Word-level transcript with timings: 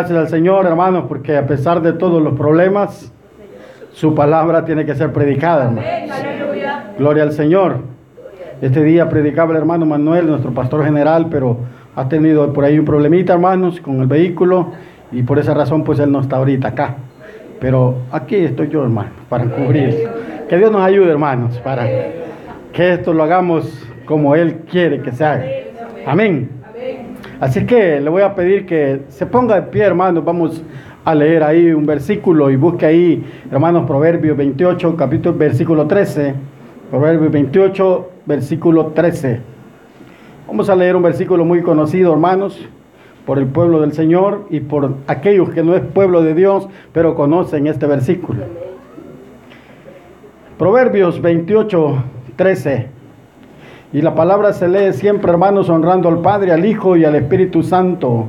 Gracias 0.00 0.18
al 0.18 0.28
Señor, 0.28 0.64
hermanos, 0.64 1.04
porque 1.08 1.36
a 1.36 1.46
pesar 1.46 1.82
de 1.82 1.92
todos 1.92 2.22
los 2.22 2.32
problemas, 2.32 3.12
su 3.92 4.14
palabra 4.14 4.64
tiene 4.64 4.86
que 4.86 4.94
ser 4.94 5.12
predicada, 5.12 5.64
hermanos. 5.64 5.84
Gloria 6.96 7.22
al 7.22 7.32
Señor. 7.32 7.80
Este 8.62 8.82
día 8.82 9.10
predicaba 9.10 9.50
el 9.50 9.58
hermano 9.58 9.84
Manuel, 9.84 10.26
nuestro 10.26 10.54
pastor 10.54 10.86
general, 10.86 11.26
pero 11.30 11.58
ha 11.94 12.08
tenido 12.08 12.50
por 12.54 12.64
ahí 12.64 12.78
un 12.78 12.86
problemita, 12.86 13.34
hermanos, 13.34 13.78
con 13.78 14.00
el 14.00 14.06
vehículo 14.06 14.72
y 15.12 15.22
por 15.22 15.38
esa 15.38 15.52
razón 15.52 15.84
pues 15.84 15.98
él 15.98 16.10
no 16.10 16.22
está 16.22 16.36
ahorita 16.36 16.68
acá. 16.68 16.94
Pero 17.60 17.96
aquí 18.10 18.36
estoy 18.36 18.70
yo, 18.70 18.82
hermano, 18.82 19.10
para 19.28 19.44
cubrir. 19.44 20.08
Que 20.48 20.56
Dios 20.56 20.72
nos 20.72 20.80
ayude, 20.80 21.10
hermanos, 21.10 21.58
para 21.58 21.86
que 22.72 22.92
esto 22.94 23.12
lo 23.12 23.22
hagamos 23.22 23.86
como 24.06 24.34
Él 24.34 24.60
quiere 24.60 25.02
que 25.02 25.12
se 25.12 25.26
haga. 25.26 25.44
Amén. 26.06 26.59
Así 27.40 27.64
que 27.64 27.98
le 28.00 28.10
voy 28.10 28.20
a 28.20 28.34
pedir 28.34 28.66
que 28.66 29.00
se 29.08 29.24
ponga 29.24 29.54
de 29.54 29.62
pie, 29.62 29.84
hermanos. 29.84 30.22
Vamos 30.22 30.62
a 31.06 31.14
leer 31.14 31.42
ahí 31.42 31.72
un 31.72 31.86
versículo 31.86 32.50
y 32.50 32.56
busque 32.56 32.84
ahí, 32.84 33.24
hermanos, 33.50 33.86
Proverbios 33.86 34.36
28, 34.36 34.94
capítulo, 34.94 35.38
versículo 35.38 35.86
13. 35.86 36.34
Proverbios 36.90 37.32
28, 37.32 38.10
versículo 38.26 38.86
13. 38.88 39.40
Vamos 40.46 40.68
a 40.68 40.76
leer 40.76 40.96
un 40.96 41.02
versículo 41.02 41.46
muy 41.46 41.62
conocido, 41.62 42.12
hermanos, 42.12 42.60
por 43.24 43.38
el 43.38 43.46
pueblo 43.46 43.80
del 43.80 43.94
Señor 43.94 44.44
y 44.50 44.60
por 44.60 44.96
aquellos 45.06 45.48
que 45.48 45.62
no 45.62 45.74
es 45.74 45.80
pueblo 45.80 46.22
de 46.22 46.34
Dios, 46.34 46.68
pero 46.92 47.14
conocen 47.14 47.66
este 47.66 47.86
versículo. 47.86 48.42
Proverbios 50.58 51.22
28, 51.22 52.04
13. 52.36 52.99
Y 53.92 54.02
la 54.02 54.14
palabra 54.14 54.52
se 54.52 54.68
lee 54.68 54.92
siempre, 54.92 55.32
hermanos, 55.32 55.68
honrando 55.68 56.08
al 56.08 56.20
Padre, 56.20 56.52
al 56.52 56.64
Hijo 56.64 56.96
y 56.96 57.04
al 57.04 57.16
Espíritu 57.16 57.62
Santo. 57.62 58.26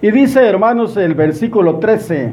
Y 0.00 0.10
dice, 0.12 0.46
hermanos, 0.46 0.96
el 0.96 1.14
versículo 1.14 1.76
13, 1.76 2.32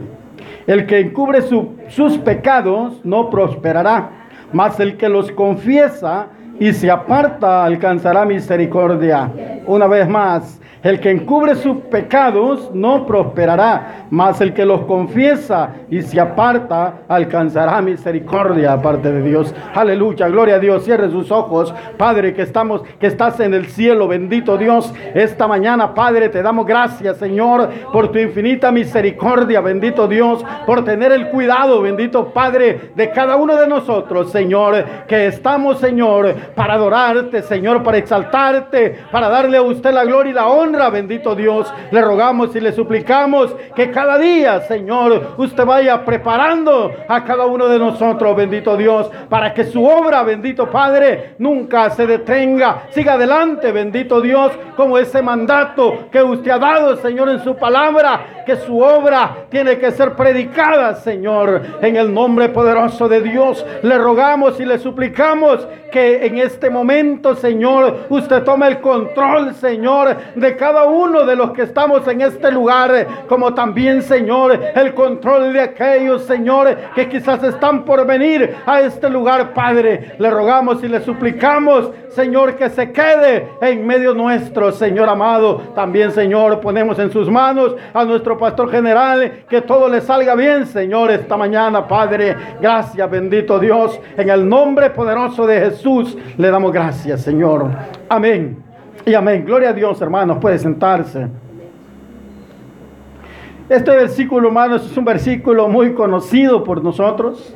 el 0.68 0.86
que 0.86 1.00
encubre 1.00 1.42
sus 1.42 2.18
pecados 2.20 3.02
no 3.04 3.32
prosperará, 3.32 4.12
mas 4.54 4.80
el 4.80 4.96
que 4.96 5.10
los 5.10 5.32
confiesa 5.32 6.28
y 6.60 6.72
se 6.72 6.92
aparta 6.92 7.66
alcanzará 7.66 8.26
misericordia. 8.26 9.32
Una 9.68 9.88
vez 9.88 10.08
más, 10.08 10.62
el 10.84 11.00
que 11.00 11.10
encubre 11.10 11.56
sus 11.56 11.78
pecados 11.78 12.70
no 12.74 13.06
prosperará, 13.06 14.06
mas 14.12 14.40
el 14.42 14.54
que 14.54 14.64
los 14.64 14.82
confiesa 14.82 15.72
y 15.90 16.02
se 16.02 16.20
aparta 16.20 17.00
alcanzará 17.08 17.82
misericordia 17.82 18.74
aparte 18.74 19.12
de 19.12 19.22
Dios. 19.22 19.54
Aleluya, 19.74 20.30
gloria 20.30 20.56
a 20.56 20.60
Dios. 20.60 20.86
Cierre 20.86 21.10
sus 21.10 21.32
ojos, 21.32 21.74
Padre, 21.98 22.34
que 22.34 22.44
estamos 22.44 22.84
que 23.00 23.08
estás 23.08 23.40
en 23.40 23.54
el 23.54 23.66
cielo, 23.66 24.08
bendito 24.08 24.58
Dios. 24.58 24.94
Esta 25.14 25.48
mañana, 25.48 25.94
Padre, 25.94 26.30
te 26.30 26.42
damos 26.42 26.66
gracias, 26.66 27.18
Señor, 27.18 27.70
por 27.92 28.12
tu 28.12 28.20
infinita 28.20 28.72
misericordia, 28.72 29.62
bendito 29.62 30.08
Dios, 30.08 30.46
por 30.66 30.86
tener 30.86 31.12
el 31.12 31.30
cuidado, 31.30 31.82
bendito 31.82 32.30
Padre, 32.30 32.92
de 32.96 33.10
cada 33.10 33.36
uno 33.36 33.56
de 33.56 33.68
nosotros, 33.68 34.32
Señor, 34.32 34.86
que 35.08 35.28
estamos, 35.28 35.80
Señor, 35.80 36.34
para 36.56 36.76
adorarte, 36.76 37.42
Señor, 37.42 37.84
para 37.84 37.98
exaltarte, 37.98 38.96
para 39.12 39.28
darle 39.28 39.57
usted 39.60 39.92
la 39.92 40.06
gloria 40.06 40.32
y 40.32 40.34
la 40.34 40.48
honra 40.48 40.90
bendito 40.90 41.36
Dios. 41.36 41.72
Le 41.92 42.02
rogamos 42.02 42.56
y 42.56 42.60
le 42.60 42.72
suplicamos 42.72 43.56
que 43.76 43.92
cada 43.92 44.18
día, 44.18 44.62
Señor, 44.62 45.36
usted 45.38 45.66
vaya 45.66 46.04
preparando 46.06 46.92
a 47.08 47.24
cada 47.24 47.46
uno 47.46 47.68
de 47.68 47.80
nosotros, 47.80 48.36
bendito 48.36 48.78
Dios, 48.78 49.10
para 49.30 49.54
que 49.54 49.66
su 49.66 49.86
obra, 49.86 50.24
bendito 50.24 50.70
Padre, 50.70 51.36
nunca 51.40 51.90
se 51.92 52.08
detenga. 52.08 52.84
Siga 52.90 53.14
adelante, 53.14 53.72
bendito 53.72 54.22
Dios, 54.22 54.52
como 54.76 54.98
ese 54.98 55.22
mandato 55.22 56.10
que 56.12 56.22
usted 56.22 56.52
ha 56.52 56.60
dado, 56.60 56.96
Señor, 56.98 57.30
en 57.30 57.44
su 57.44 57.56
palabra, 57.56 58.44
que 58.46 58.56
su 58.56 58.80
obra 58.80 59.46
tiene 59.50 59.78
que 59.78 59.92
ser 59.92 60.14
predicada, 60.14 60.96
Señor, 60.96 61.62
en 61.82 61.96
el 61.96 62.14
nombre 62.14 62.50
poderoso 62.50 63.08
de 63.10 63.22
Dios. 63.22 63.66
Le 63.82 63.98
rogamos 63.98 64.60
y 64.60 64.66
le 64.66 64.80
suplicamos 64.80 65.68
que 65.92 66.26
en 66.26 66.38
este 66.38 66.70
momento, 66.70 67.36
Señor, 67.36 68.06
usted 68.10 68.44
tome 68.44 68.68
el 68.68 68.80
control, 68.80 69.47
Señor, 69.56 70.16
de 70.36 70.56
cada 70.56 70.86
uno 70.86 71.26
de 71.26 71.36
los 71.36 71.52
que 71.52 71.64
estamos 71.64 72.08
en 72.08 72.22
este 72.22 72.52
lugar, 72.52 73.26
como 73.28 73.54
también, 73.54 74.02
Señor, 74.02 74.60
el 74.76 74.94
control 74.94 75.54
de 75.54 75.62
aquellos, 75.62 76.24
Señor, 76.24 76.76
que 76.96 77.08
quizás 77.08 77.44
están 77.44 77.84
por 77.84 78.06
venir 78.06 78.56
a 78.66 78.82
este 78.82 79.10
lugar, 79.10 79.54
Padre. 79.54 80.16
Le 80.18 80.30
rogamos 80.30 80.84
y 80.84 80.88
le 80.88 81.02
suplicamos, 81.02 81.92
Señor, 82.10 82.56
que 82.56 82.70
se 82.70 82.92
quede 82.92 83.48
en 83.62 83.86
medio 83.86 84.14
nuestro, 84.14 84.72
Señor 84.72 85.10
amado. 85.10 85.62
También, 85.76 86.12
Señor, 86.12 86.60
ponemos 86.60 86.98
en 87.00 87.12
sus 87.12 87.30
manos 87.30 87.76
a 87.94 88.04
nuestro 88.06 88.38
pastor 88.38 88.72
general, 88.72 89.44
que 89.50 89.62
todo 89.62 89.88
le 89.88 90.02
salga 90.02 90.36
bien, 90.36 90.66
Señor, 90.66 91.12
esta 91.12 91.38
mañana, 91.38 91.88
Padre. 91.88 92.36
Gracias, 92.62 93.10
bendito 93.10 93.60
Dios, 93.60 94.00
en 94.18 94.30
el 94.30 94.48
nombre 94.48 94.90
poderoso 94.90 95.46
de 95.46 95.60
Jesús, 95.60 96.18
le 96.38 96.50
damos 96.50 96.72
gracias, 96.72 97.22
Señor. 97.22 97.70
Amén. 98.10 98.67
Y 99.08 99.14
amén. 99.14 99.46
Gloria 99.46 99.70
a 99.70 99.74
Dios, 99.74 100.02
hermanos. 100.02 100.38
Puede 100.42 100.60
sentarse. 100.60 101.30
Este 103.70 103.90
versículo, 103.90 104.50
hermanos, 104.50 104.86
es 104.86 104.98
un 104.98 105.06
versículo 105.06 105.70
muy 105.70 105.94
conocido 105.94 106.62
por 106.62 106.84
nosotros. 106.84 107.56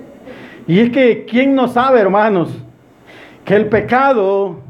Y 0.65 0.79
es 0.79 0.91
que, 0.91 1.25
¿quién 1.25 1.53
no 1.53 1.67
sabe, 1.67 1.99
hermanos, 1.99 2.57
que 3.43 3.57
el 3.57 3.67
pecado 3.67 4.61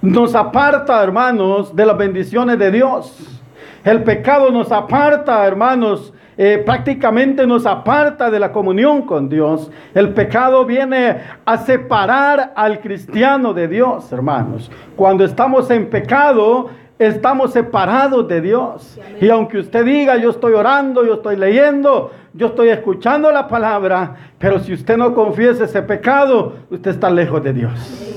nos 0.00 0.34
aparta, 0.34 1.02
hermanos, 1.02 1.76
de 1.76 1.84
las 1.84 1.98
bendiciones 1.98 2.58
de 2.58 2.70
Dios? 2.70 3.42
El 3.84 4.04
pecado 4.04 4.50
nos 4.50 4.72
aparta, 4.72 5.46
hermanos, 5.46 6.13
eh, 6.36 6.62
prácticamente 6.64 7.46
nos 7.46 7.66
aparta 7.66 8.30
de 8.30 8.40
la 8.40 8.52
comunión 8.52 9.02
con 9.02 9.28
Dios. 9.28 9.70
El 9.94 10.10
pecado 10.10 10.64
viene 10.64 11.18
a 11.44 11.58
separar 11.58 12.52
al 12.56 12.80
cristiano 12.80 13.54
de 13.54 13.68
Dios, 13.68 14.12
hermanos. 14.12 14.70
Cuando 14.96 15.24
estamos 15.24 15.70
en 15.70 15.88
pecado, 15.88 16.70
estamos 16.98 17.52
separados 17.52 18.26
de 18.28 18.40
Dios. 18.40 18.98
Y 19.20 19.28
aunque 19.28 19.58
usted 19.58 19.84
diga, 19.84 20.16
yo 20.16 20.30
estoy 20.30 20.54
orando, 20.54 21.04
yo 21.04 21.14
estoy 21.14 21.36
leyendo, 21.36 22.10
yo 22.32 22.48
estoy 22.48 22.68
escuchando 22.68 23.30
la 23.30 23.46
palabra, 23.46 24.16
pero 24.38 24.58
si 24.58 24.72
usted 24.72 24.96
no 24.96 25.14
confiesa 25.14 25.64
ese 25.64 25.82
pecado, 25.82 26.54
usted 26.70 26.90
está 26.90 27.10
lejos 27.10 27.42
de 27.42 27.52
Dios. 27.52 28.10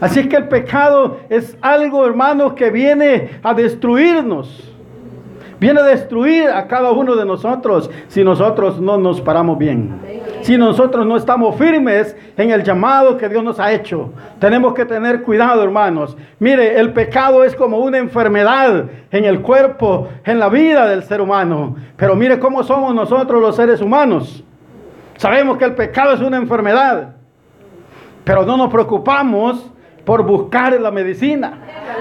Así 0.00 0.28
que 0.28 0.36
el 0.36 0.48
pecado 0.48 1.18
es 1.28 1.56
algo, 1.60 2.06
hermanos, 2.06 2.54
que 2.54 2.70
viene 2.70 3.38
a 3.42 3.52
destruirnos. 3.52 4.69
Viene 5.60 5.80
a 5.80 5.84
destruir 5.84 6.48
a 6.48 6.66
cada 6.66 6.90
uno 6.90 7.14
de 7.14 7.26
nosotros 7.26 7.90
si 8.08 8.24
nosotros 8.24 8.80
no 8.80 8.96
nos 8.96 9.20
paramos 9.20 9.58
bien. 9.58 10.00
Si 10.40 10.56
nosotros 10.56 11.04
no 11.04 11.18
estamos 11.18 11.54
firmes 11.56 12.16
en 12.38 12.50
el 12.50 12.64
llamado 12.64 13.18
que 13.18 13.28
Dios 13.28 13.44
nos 13.44 13.60
ha 13.60 13.70
hecho. 13.70 14.10
Tenemos 14.38 14.72
que 14.72 14.86
tener 14.86 15.20
cuidado, 15.20 15.62
hermanos. 15.62 16.16
Mire, 16.38 16.80
el 16.80 16.94
pecado 16.94 17.44
es 17.44 17.54
como 17.54 17.76
una 17.76 17.98
enfermedad 17.98 18.86
en 19.10 19.24
el 19.26 19.42
cuerpo, 19.42 20.08
en 20.24 20.38
la 20.38 20.48
vida 20.48 20.86
del 20.86 21.02
ser 21.02 21.20
humano. 21.20 21.76
Pero 21.94 22.16
mire 22.16 22.40
cómo 22.40 22.62
somos 22.62 22.94
nosotros 22.94 23.42
los 23.42 23.54
seres 23.54 23.82
humanos. 23.82 24.42
Sabemos 25.18 25.58
que 25.58 25.66
el 25.66 25.74
pecado 25.74 26.14
es 26.14 26.20
una 26.20 26.38
enfermedad. 26.38 27.16
Pero 28.24 28.46
no 28.46 28.56
nos 28.56 28.70
preocupamos 28.70 29.70
por 30.10 30.24
buscar 30.24 30.72
la 30.80 30.90
medicina. 30.90 31.52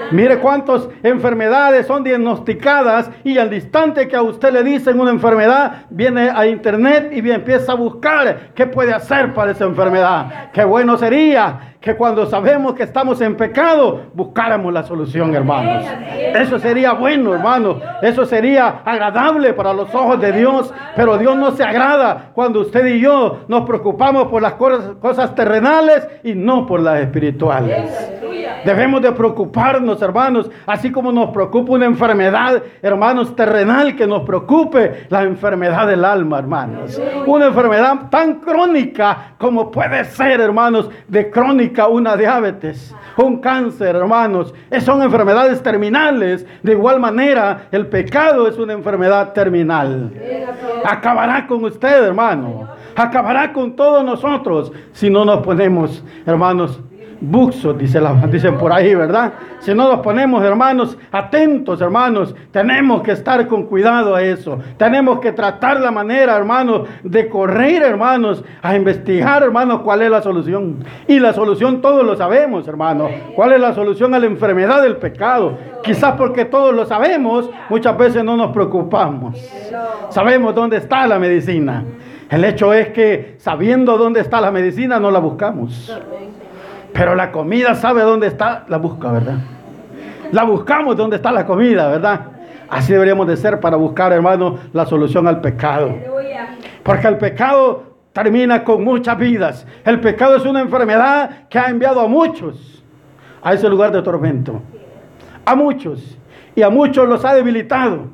Mire 0.09 0.39
cuántas 0.39 0.89
enfermedades 1.03 1.85
son 1.85 2.03
diagnosticadas 2.03 3.11
y 3.23 3.37
al 3.37 3.53
instante 3.53 4.07
que 4.07 4.15
a 4.15 4.23
usted 4.23 4.51
le 4.51 4.63
dicen 4.63 4.99
una 4.99 5.11
enfermedad, 5.11 5.83
viene 5.91 6.31
a 6.33 6.47
internet 6.47 7.11
y 7.11 7.29
empieza 7.29 7.73
a 7.73 7.75
buscar 7.75 8.49
qué 8.55 8.65
puede 8.65 8.95
hacer 8.95 9.35
para 9.35 9.51
esa 9.51 9.65
enfermedad. 9.65 10.49
Qué 10.51 10.63
bueno 10.63 10.97
sería 10.97 11.68
que 11.79 11.95
cuando 11.95 12.25
sabemos 12.25 12.73
que 12.73 12.83
estamos 12.83 13.21
en 13.21 13.37
pecado, 13.37 14.01
buscáramos 14.13 14.73
la 14.73 14.83
solución, 14.83 15.33
hermanos. 15.33 15.85
Eso 16.35 16.59
sería 16.59 16.91
bueno, 16.91 17.33
hermanos. 17.33 17.77
Eso 18.01 18.25
sería 18.25 18.81
agradable 18.83 19.53
para 19.53 19.73
los 19.73 19.93
ojos 19.95 20.19
de 20.19 20.33
Dios. 20.33 20.73
Pero 20.97 21.17
Dios 21.17 21.37
no 21.37 21.51
se 21.51 21.63
agrada 21.63 22.31
cuando 22.33 22.59
usted 22.59 22.85
y 22.85 22.99
yo 22.99 23.39
nos 23.47 23.65
preocupamos 23.65 24.27
por 24.27 24.41
las 24.41 24.53
cosas, 24.53 25.33
terrenales 25.35 26.05
y 26.23 26.33
no 26.33 26.65
por 26.65 26.81
las 26.81 26.99
espirituales. 26.99 28.18
Debemos 28.65 29.01
de 29.01 29.11
preocuparnos, 29.11 30.01
hermanos, 30.01 30.49
así 30.65 30.91
como 30.91 31.11
nos 31.11 31.29
preocupa 31.31 31.73
una 31.73 31.85
enfermedad, 31.85 32.61
hermanos, 32.81 33.35
terrenal, 33.35 33.95
que 33.95 34.07
nos 34.07 34.23
preocupe 34.23 35.05
la 35.09 35.23
enfermedad 35.23 35.87
del 35.87 36.05
alma, 36.05 36.39
hermanos. 36.39 36.99
Una 37.25 37.47
enfermedad 37.47 38.09
tan 38.09 38.35
crónica 38.35 39.33
como 39.37 39.71
puede 39.71 40.03
ser, 40.05 40.41
hermanos, 40.41 40.89
de 41.07 41.29
crónica 41.29 41.87
una 41.87 42.15
diabetes, 42.15 42.95
un 43.17 43.39
cáncer, 43.39 43.95
hermanos. 43.95 44.53
Son 44.81 45.01
enfermedades 45.01 45.61
terminales. 45.61 46.45
De 46.63 46.73
igual 46.73 46.99
manera, 46.99 47.67
el 47.71 47.87
pecado 47.87 48.47
es 48.47 48.57
una 48.57 48.73
enfermedad 48.73 49.33
terminal. 49.33 50.11
Acabará 50.85 51.47
con 51.47 51.63
usted, 51.63 52.05
hermano. 52.05 52.67
Acabará 52.95 53.53
con 53.53 53.75
todos 53.75 54.03
nosotros 54.03 54.71
si 54.91 55.09
no 55.09 55.23
nos 55.23 55.39
ponemos, 55.39 56.03
hermanos, 56.25 56.81
buxos, 57.21 57.77
dice 57.77 57.99
la, 57.99 58.13
dicen 58.31 58.57
por 58.57 58.71
ahí, 58.71 58.95
¿verdad? 58.95 59.33
Si 59.59 59.73
no 59.73 59.89
nos 59.89 59.99
ponemos, 59.99 60.43
hermanos, 60.43 60.97
atentos, 61.11 61.81
hermanos, 61.81 62.33
tenemos 62.51 63.01
que 63.01 63.11
estar 63.11 63.47
con 63.47 63.65
cuidado 63.65 64.15
a 64.15 64.21
eso. 64.21 64.59
Tenemos 64.77 65.19
que 65.19 65.31
tratar 65.31 65.79
la 65.79 65.91
manera, 65.91 66.35
hermanos, 66.37 66.87
de 67.03 67.27
correr, 67.27 67.83
hermanos, 67.83 68.43
a 68.61 68.75
investigar, 68.75 69.43
hermanos, 69.43 69.81
cuál 69.81 70.01
es 70.01 70.09
la 70.09 70.21
solución. 70.21 70.83
Y 71.07 71.19
la 71.19 71.33
solución 71.33 71.81
todos 71.81 72.05
lo 72.05 72.15
sabemos, 72.15 72.67
hermanos. 72.67 73.11
¿Cuál 73.35 73.53
es 73.53 73.59
la 73.59 73.73
solución 73.73 74.13
a 74.13 74.19
la 74.19 74.25
enfermedad 74.25 74.81
del 74.81 74.97
pecado? 74.97 75.57
Quizás 75.83 76.15
porque 76.15 76.45
todos 76.45 76.73
lo 76.73 76.85
sabemos, 76.85 77.49
muchas 77.69 77.97
veces 77.97 78.23
no 78.23 78.37
nos 78.37 78.51
preocupamos. 78.51 79.37
Sabemos 80.09 80.55
dónde 80.55 80.77
está 80.77 81.05
la 81.07 81.19
medicina. 81.19 81.83
El 82.29 82.45
hecho 82.45 82.73
es 82.73 82.89
que 82.89 83.35
sabiendo 83.39 83.97
dónde 83.97 84.21
está 84.21 84.39
la 84.39 84.51
medicina 84.51 84.99
no 84.99 85.09
la 85.09 85.19
buscamos. 85.19 85.91
Pero 86.99 87.15
la 87.15 87.31
comida 87.31 87.75
sabe 87.75 88.01
dónde 88.01 88.27
está, 88.27 88.65
la 88.67 88.75
busca, 88.75 89.09
¿verdad? 89.09 89.37
La 90.33 90.43
buscamos 90.43 90.97
dónde 90.97 91.15
está 91.15 91.31
la 91.31 91.45
comida, 91.45 91.87
¿verdad? 91.87 92.23
Así 92.69 92.91
deberíamos 92.91 93.25
de 93.25 93.37
ser 93.37 93.61
para 93.61 93.77
buscar, 93.77 94.11
hermano, 94.11 94.59
la 94.73 94.85
solución 94.85 95.25
al 95.25 95.39
pecado. 95.39 95.95
Porque 96.83 97.07
el 97.07 97.17
pecado 97.17 97.83
termina 98.11 98.65
con 98.65 98.83
muchas 98.83 99.17
vidas. 99.17 99.65
El 99.85 100.01
pecado 100.01 100.35
es 100.35 100.45
una 100.45 100.59
enfermedad 100.59 101.47
que 101.47 101.57
ha 101.57 101.69
enviado 101.69 102.01
a 102.01 102.07
muchos 102.09 102.83
a 103.41 103.53
ese 103.53 103.69
lugar 103.69 103.93
de 103.93 104.01
tormento. 104.01 104.61
A 105.45 105.55
muchos. 105.55 106.17
Y 106.53 106.63
a 106.63 106.69
muchos 106.69 107.07
los 107.07 107.23
ha 107.23 107.33
debilitado. 107.33 108.07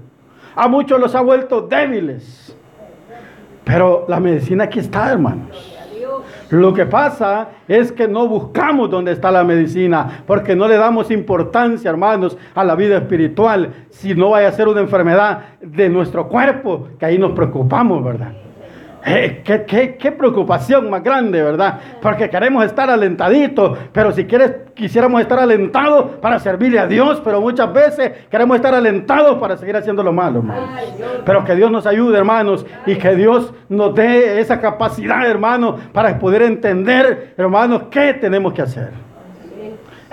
A 0.56 0.68
muchos 0.68 1.00
los 1.00 1.16
ha 1.16 1.22
vuelto 1.22 1.62
débiles. 1.62 2.56
Pero 3.64 4.06
la 4.08 4.20
medicina 4.20 4.66
aquí 4.66 4.78
está, 4.78 5.12
hermanos. 5.12 5.75
Lo 6.50 6.74
que 6.74 6.86
pasa 6.86 7.50
es 7.68 7.92
que 7.92 8.08
no 8.08 8.28
buscamos 8.28 8.90
dónde 8.90 9.12
está 9.12 9.32
la 9.32 9.44
medicina, 9.44 10.24
porque 10.28 10.56
no 10.56 10.68
le 10.68 10.78
damos 10.78 11.10
importancia, 11.12 11.90
hermanos, 11.90 12.38
a 12.54 12.64
la 12.64 12.76
vida 12.76 12.98
espiritual, 12.98 13.74
si 13.90 14.14
no 14.14 14.32
vaya 14.32 14.50
a 14.50 14.52
ser 14.52 14.68
una 14.68 14.82
enfermedad 14.82 15.40
de 15.62 15.90
nuestro 15.90 16.28
cuerpo, 16.28 16.88
que 17.00 17.06
ahí 17.06 17.18
nos 17.18 17.32
preocupamos, 17.32 18.04
¿verdad? 18.04 18.45
Eh, 19.08 19.44
qué, 19.44 20.12
preocupación 20.12 20.90
más 20.90 21.04
grande, 21.04 21.44
¿verdad? 21.44 21.80
Porque 22.02 22.28
queremos 22.28 22.66
estar 22.66 22.90
alentaditos, 22.90 23.78
pero 23.92 24.12
si 24.12 24.26
quieres, 24.26 24.52
quisiéramos 24.74 25.22
estar 25.22 25.38
alentados 25.38 26.16
para 26.20 26.40
servirle 26.40 26.80
a 26.80 26.88
Dios, 26.88 27.22
pero 27.24 27.40
muchas 27.40 27.72
veces 27.72 28.12
queremos 28.32 28.56
estar 28.56 28.74
alentados 28.74 29.38
para 29.38 29.58
seguir 29.58 29.78
haciendo 29.78 30.02
lo 30.02 30.12
malo, 30.12 30.40
hermanos. 30.40 30.70
Pero 31.24 31.44
que 31.44 31.56
Dios 31.56 31.70
nos 31.70 31.86
ayude, 31.86 32.18
hermanos, 32.18 32.66
y 32.88 32.96
que 32.96 33.16
Dios 33.16 33.54
nos 33.70 33.94
dé 33.94 34.40
esa 34.40 34.60
capacidad, 34.60 35.30
hermanos, 35.30 35.80
para 35.94 36.18
poder 36.18 36.42
entender, 36.42 37.36
hermanos, 37.38 37.84
qué 37.92 38.16
tenemos 38.16 38.54
que 38.54 38.64
hacer. 38.64 39.15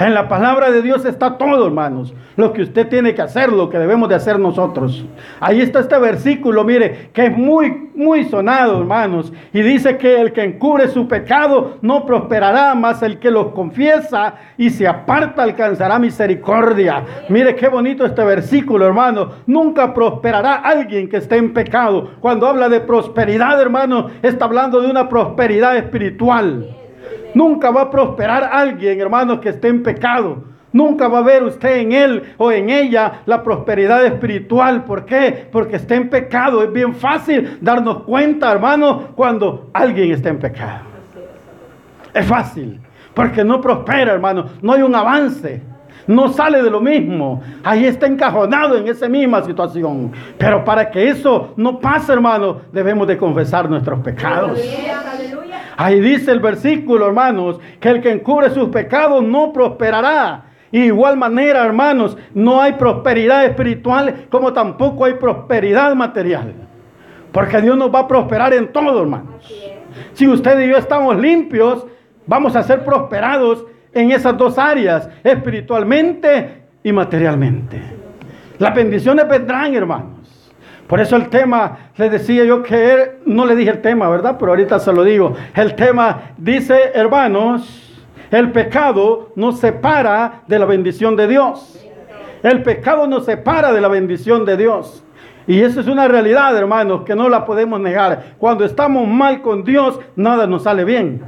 En 0.07 0.15
la 0.15 0.27
palabra 0.27 0.73
de 0.73 0.83
Dios 0.83 1.05
está 1.05 1.39
todo, 1.39 1.65
hermanos. 1.65 2.13
Lo 2.35 2.53
que 2.53 2.63
usted 2.63 2.89
tiene 2.89 3.15
que 3.15 3.23
hacer, 3.23 3.53
lo 3.53 3.69
que 3.69 3.79
debemos 3.79 4.09
de 4.09 4.17
hacer 4.17 4.37
nosotros. 4.37 5.05
Ahí 5.39 5.61
está 5.61 5.79
este 5.79 5.97
versículo, 5.97 6.65
mire, 6.65 7.11
que 7.13 7.27
es 7.27 7.37
muy, 7.37 7.91
muy 7.95 8.25
sonado, 8.25 8.81
hermanos. 8.81 9.33
Y 9.53 9.63
dice 9.63 9.99
que 9.99 10.21
el 10.21 10.33
que 10.33 10.43
encubre 10.43 10.89
su 10.89 11.07
pecado 11.07 11.79
no 11.83 12.05
prosperará, 12.05 12.75
más 12.75 13.01
el 13.03 13.21
que 13.21 13.31
los 13.31 13.53
confiesa 13.53 14.35
y 14.59 14.71
se 14.71 14.89
aparta 14.89 15.45
alcanzará 15.45 16.01
misericordia. 16.01 17.05
Mire 17.29 17.55
qué 17.55 17.69
bonito 17.69 18.05
este 18.05 18.25
versículo, 18.25 18.87
hermano. 18.87 19.31
Nunca 19.47 19.95
prosperará 19.95 20.57
alguien 20.57 21.09
que 21.09 21.19
esté 21.19 21.37
en 21.37 21.55
pecado. 21.55 22.15
Cuando 22.19 22.49
habla 22.49 22.69
de 22.69 22.81
prosperidad, 22.81 23.61
hermano, 23.61 24.09
está 24.21 24.47
hablando 24.47 24.81
de 24.81 24.91
una 24.91 25.09
prosperidad 25.09 25.77
espiritual. 25.77 26.82
Nunca 27.35 27.71
va 27.71 27.83
a 27.83 27.91
prosperar 27.91 28.49
alguien, 28.53 29.01
hermanos, 29.01 29.41
que 29.41 29.51
esté 29.51 29.69
en 29.69 29.83
pecado. 29.83 30.45
Nunca 30.73 31.07
va 31.07 31.19
a 31.19 31.23
ver 31.23 31.43
usted 31.43 31.79
en 31.79 31.93
él 31.93 32.35
o 32.39 32.51
en 32.51 32.71
ella 32.71 33.21
la 33.27 33.43
prosperidad 33.43 34.05
espiritual. 34.07 34.85
¿Por 34.85 35.05
qué? 35.05 35.49
Porque 35.53 35.77
está 35.77 35.95
en 35.95 36.09
pecado. 36.09 36.63
Es 36.63 36.73
bien 36.73 36.95
fácil 36.95 37.59
darnos 37.61 38.05
cuenta, 38.05 38.51
hermanos, 38.51 39.03
cuando 39.15 39.69
alguien 39.75 40.13
está 40.13 40.31
en 40.31 40.39
pecado. 40.39 40.81
Es 42.15 42.27
fácil. 42.27 42.81
Porque 43.15 43.45
no 43.45 43.61
prospera, 43.61 44.13
hermano. 44.13 44.47
No 44.63 44.73
hay 44.73 44.83
un 44.83 44.95
avance. 44.95 45.63
No 46.07 46.31
sale 46.31 46.63
de 46.63 46.71
lo 46.71 46.81
mismo. 46.81 47.43
Ahí 47.63 47.85
está 47.85 48.07
encajonado 48.07 48.77
en 48.77 48.89
esa 48.89 49.09
misma 49.09 49.43
situación. 49.45 50.11
Pero 50.39 50.65
para 50.65 50.91
que 50.91 51.09
eso 51.09 51.53
no 51.57 51.79
pase, 51.79 52.13
hermano, 52.13 52.63
debemos 52.73 53.07
de 53.07 53.17
confesar 53.17 53.69
nuestros 53.69 54.01
pecados. 54.01 54.59
Ahí 55.77 56.01
dice 56.01 56.31
el 56.31 56.41
versículo, 56.41 57.07
hermanos, 57.07 57.61
que 57.81 57.89
el 57.89 58.01
que 58.01 58.11
encubre 58.11 58.51
sus 58.51 58.69
pecados 58.69 59.23
no 59.23 59.53
prosperará. 59.53 60.45
Y 60.71 60.85
igual 60.85 61.17
manera, 61.17 61.65
hermanos, 61.65 62.17
no 62.35 62.61
hay 62.61 62.73
prosperidad 62.73 63.45
espiritual 63.45 64.27
como 64.31 64.53
tampoco 64.53 65.05
hay 65.05 65.15
prosperidad 65.15 65.95
material. 65.95 66.55
Porque 67.31 67.61
Dios 67.61 67.77
nos 67.77 67.95
va 67.95 68.01
a 68.01 68.09
prosperar 68.09 68.55
en 68.55 68.73
todo, 68.73 69.03
hermanos. 69.03 69.53
Si 70.15 70.27
usted 70.27 70.59
y 70.61 70.71
yo 70.71 70.77
estamos 70.77 71.17
limpios, 71.19 71.87
vamos 72.27 72.57
a 72.57 72.63
ser 72.63 72.85
prosperados 72.85 73.65
en 73.93 74.13
esas 74.13 74.37
dos 74.37 74.59
áreas, 74.59 75.09
espiritualmente 75.23 76.63
y 76.83 76.93
materialmente. 76.93 77.81
Las 78.59 78.75
bendiciones 78.75 79.29
vendrán, 79.29 79.75
hermanos. 79.75 80.22
Por 80.93 81.01
eso 81.01 81.17
el 81.17 81.31
tema, 81.31 81.89
le 81.97 82.11
decía 82.11 82.45
yo 82.45 82.63
que 82.63 83.21
no 83.25 83.47
le 83.47 83.57
dije 83.57 83.71
el 83.71 83.81
tema, 83.81 84.11
¿verdad? 84.11 84.37
Pero 84.39 84.53
ahorita 84.53 84.79
se 84.79 84.93
lo 84.93 85.03
digo. 85.03 85.35
El 85.55 85.75
tema 85.75 86.35
dice, 86.37 86.91
hermanos, 86.93 88.05
el 88.31 88.53
pecado 88.53 89.31
nos 89.35 89.59
separa 89.59 90.43
de 90.47 90.59
la 90.59 90.67
bendición 90.67 91.17
de 91.17 91.29
Dios. 91.29 91.83
El 92.43 92.63
pecado 92.63 93.07
nos 93.07 93.25
separa 93.25 93.73
de 93.73 93.81
la 93.81 93.89
bendición 93.89 94.45
de 94.45 94.59
Dios. 94.59 95.03
Y 95.47 95.63
eso 95.63 95.81
es 95.81 95.87
una 95.87 96.09
realidad, 96.09 96.55
hermanos, 96.59 97.05
que 97.05 97.15
no 97.15 97.31
la 97.31 97.47
podemos 97.47 97.81
negar. 97.81 98.35
Cuando 98.37 98.67
estamos 98.67 99.09
mal 99.09 99.41
con 99.41 99.65
Dios, 99.65 99.99
nada 100.15 100.47
nos 100.47 100.65
sale 100.65 100.85
bien. 100.85 101.23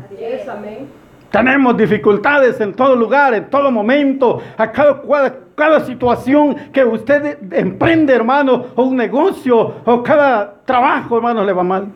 Tenemos 1.35 1.77
dificultades 1.77 2.61
en 2.61 2.73
todo 2.75 2.95
lugar, 2.95 3.35
en 3.35 3.51
todo 3.51 3.69
momento, 3.69 4.41
a 4.57 4.71
cada, 4.71 5.03
cada 5.57 5.81
situación 5.81 6.55
que 6.73 6.85
usted 6.85 7.39
emprende, 7.51 8.15
hermano, 8.15 8.67
o 8.77 8.85
un 8.85 8.95
negocio, 8.97 9.75
o 9.85 10.03
cada 10.05 10.55
trabajo, 10.65 11.17
hermano, 11.17 11.45
le 11.45 11.53
va 11.53 11.65
mal. 11.65 11.89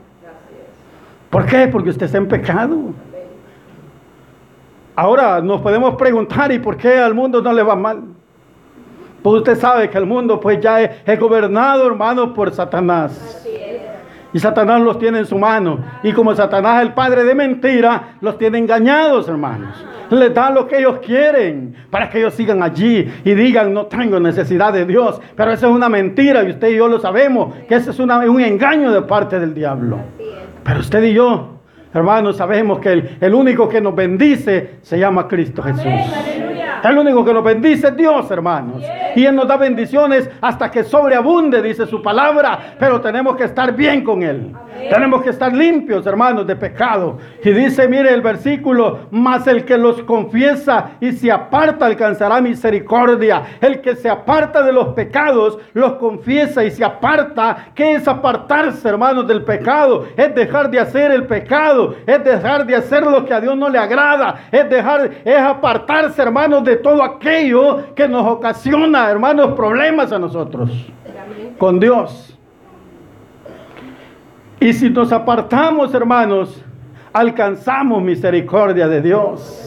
¿Por 1.31 1.47
qué? 1.47 1.69
Porque 1.69 1.91
usted 1.91 2.07
está 2.07 2.19
en 2.19 2.27
pecado. 2.27 2.77
Ahora 4.97 5.41
nos 5.41 5.61
podemos 5.61 5.95
preguntar, 5.95 6.51
¿y 6.51 6.59
por 6.59 6.77
qué 6.77 6.99
al 6.99 7.15
mundo 7.15 7.41
no 7.41 7.53
le 7.53 7.63
va 7.63 7.77
mal? 7.77 8.03
Pues 9.23 9.37
usted 9.37 9.57
sabe 9.57 9.89
que 9.89 9.99
el 9.99 10.07
mundo 10.07 10.41
pues 10.41 10.61
ya 10.61 10.83
es, 10.83 11.21
gobernado, 11.21 11.87
hermano, 11.87 12.35
por 12.35 12.53
Satanás. 12.53 13.47
Y 14.33 14.39
Satanás 14.39 14.81
los 14.81 14.99
tiene 14.99 15.21
en 15.21 15.27
su 15.27 15.39
mano. 15.39 15.79
Y 16.03 16.13
como 16.13 16.35
Satanás 16.35 16.83
es 16.83 16.89
el 16.89 16.95
padre 16.95 17.25
de 17.25 17.35
mentira, 17.35 18.17
los 18.21 18.37
tiene 18.39 18.59
engañados, 18.59 19.29
hermanos 19.29 19.75
les 20.17 20.33
da 20.33 20.51
lo 20.51 20.67
que 20.67 20.79
ellos 20.79 20.99
quieren 21.05 21.75
para 21.91 22.09
que 22.09 22.19
ellos 22.19 22.35
sigan 22.35 22.63
allí 22.63 23.07
y 23.25 23.35
digan, 23.35 23.73
no 23.73 23.87
tengo 23.87 24.19
necesidad 24.21 24.73
de 24.73 24.85
Dios. 24.85 25.21
Pero 25.37 25.53
eso 25.53 25.69
es 25.69 25.73
una 25.75 25.89
mentira 25.89 26.43
y 26.45 26.51
usted 26.51 26.69
y 26.69 26.77
yo 26.77 26.89
lo 26.89 26.99
sabemos, 26.99 27.55
que 27.69 27.75
eso 27.75 27.91
es 27.91 27.99
un 27.99 28.41
engaño 28.41 28.93
de 28.93 29.03
parte 29.03 29.39
del 29.39 29.55
diablo. 29.55 29.99
Pero 30.65 30.81
usted 30.81 31.03
y 31.05 31.15
yo, 31.15 31.61
hermanos, 31.93 32.37
sabemos 32.37 32.79
que 32.79 32.93
el, 32.93 33.17
el 33.21 33.35
único 33.35 33.69
que 33.69 33.81
nos 33.81 33.95
bendice 33.95 34.79
se 34.83 34.99
llama 34.99 35.29
Cristo 35.29 35.63
Jesús. 35.63 35.85
El 36.85 36.99
único 36.99 37.25
que 37.25 37.33
nos 37.35 37.45
bendice 37.45 37.89
es 37.89 37.97
Dios, 37.97 38.31
hermanos. 38.31 38.83
Y 39.15 39.25
Él 39.25 39.35
nos 39.35 39.49
da 39.49 39.57
bendiciones 39.57 40.29
hasta 40.41 40.71
que 40.71 40.85
sobreabunde, 40.85 41.63
dice 41.63 41.87
su 41.87 42.03
palabra. 42.03 42.75
Pero 42.79 43.01
tenemos 43.01 43.37
que 43.37 43.45
estar 43.45 43.75
bien 43.75 44.05
con 44.05 44.23
Él. 44.23 44.53
Tenemos 44.91 45.23
que 45.23 45.31
estar 45.31 45.53
limpios, 45.53 46.07
hermanos, 46.07 46.47
de 46.47 46.57
pecado. 46.57 47.19
Y 47.43 47.51
dice, 47.51 47.89
mire 47.89 48.13
el 48.13 48.23
versículo, 48.23 49.01
más 49.11 49.47
el 49.47 49.65
que 49.65 49.77
los 49.77 50.03
confiesa 50.03 50.93
y 51.01 51.13
se 51.13 51.31
aparta 51.31 51.87
alcanzará 51.87 52.41
misericordia. 52.41 53.43
El 53.61 53.81
que 53.81 53.97
se 53.97 54.09
aparta 54.09 54.63
de 54.63 54.73
los 54.73 54.89
pecados, 54.89 55.59
los 55.75 55.95
confiesa 55.95 56.65
y 56.65 56.71
se 56.71 56.85
aparta. 56.85 57.69
¿Qué 57.75 57.95
es 57.95 58.09
apartarse, 58.09 58.89
hermanos, 58.89 59.27
del 59.27 59.45
pecado? 59.45 60.07
Es 60.17 60.35
dejar 60.35 60.71
de 60.71 60.81
hacer 60.81 61.11
el 61.11 61.27
pecado. 61.27 61.95
Es 62.07 62.23
dejar 62.25 62.67
de 62.67 62.77
hacer 62.77 63.05
lo 63.05 63.25
que 63.25 63.35
a 63.35 63.41
Dios 63.41 63.57
no 63.57 63.69
le 63.69 63.79
agrada. 63.79 64.43
Es 64.53 64.69
dejar, 64.71 65.11
es 65.25 65.39
apartarse, 65.39 66.23
hermanos, 66.23 66.65
de 66.65 66.77
todo 66.77 67.03
aquello 67.03 67.95
que 67.95 68.09
nos 68.09 68.27
ocasiona, 68.27 69.11
hermanos, 69.11 69.55
problemas 69.55 70.13
a 70.13 70.19
nosotros. 70.19 70.71
Con 71.59 71.81
Dios. 71.81 72.38
Y 74.61 74.73
si 74.73 74.91
nos 74.91 75.13
apartamos, 75.13 75.95
hermanos, 75.95 76.63
alcanzamos 77.13 78.03
misericordia 78.03 78.89
de 78.89 79.01
Dios. 79.01 79.65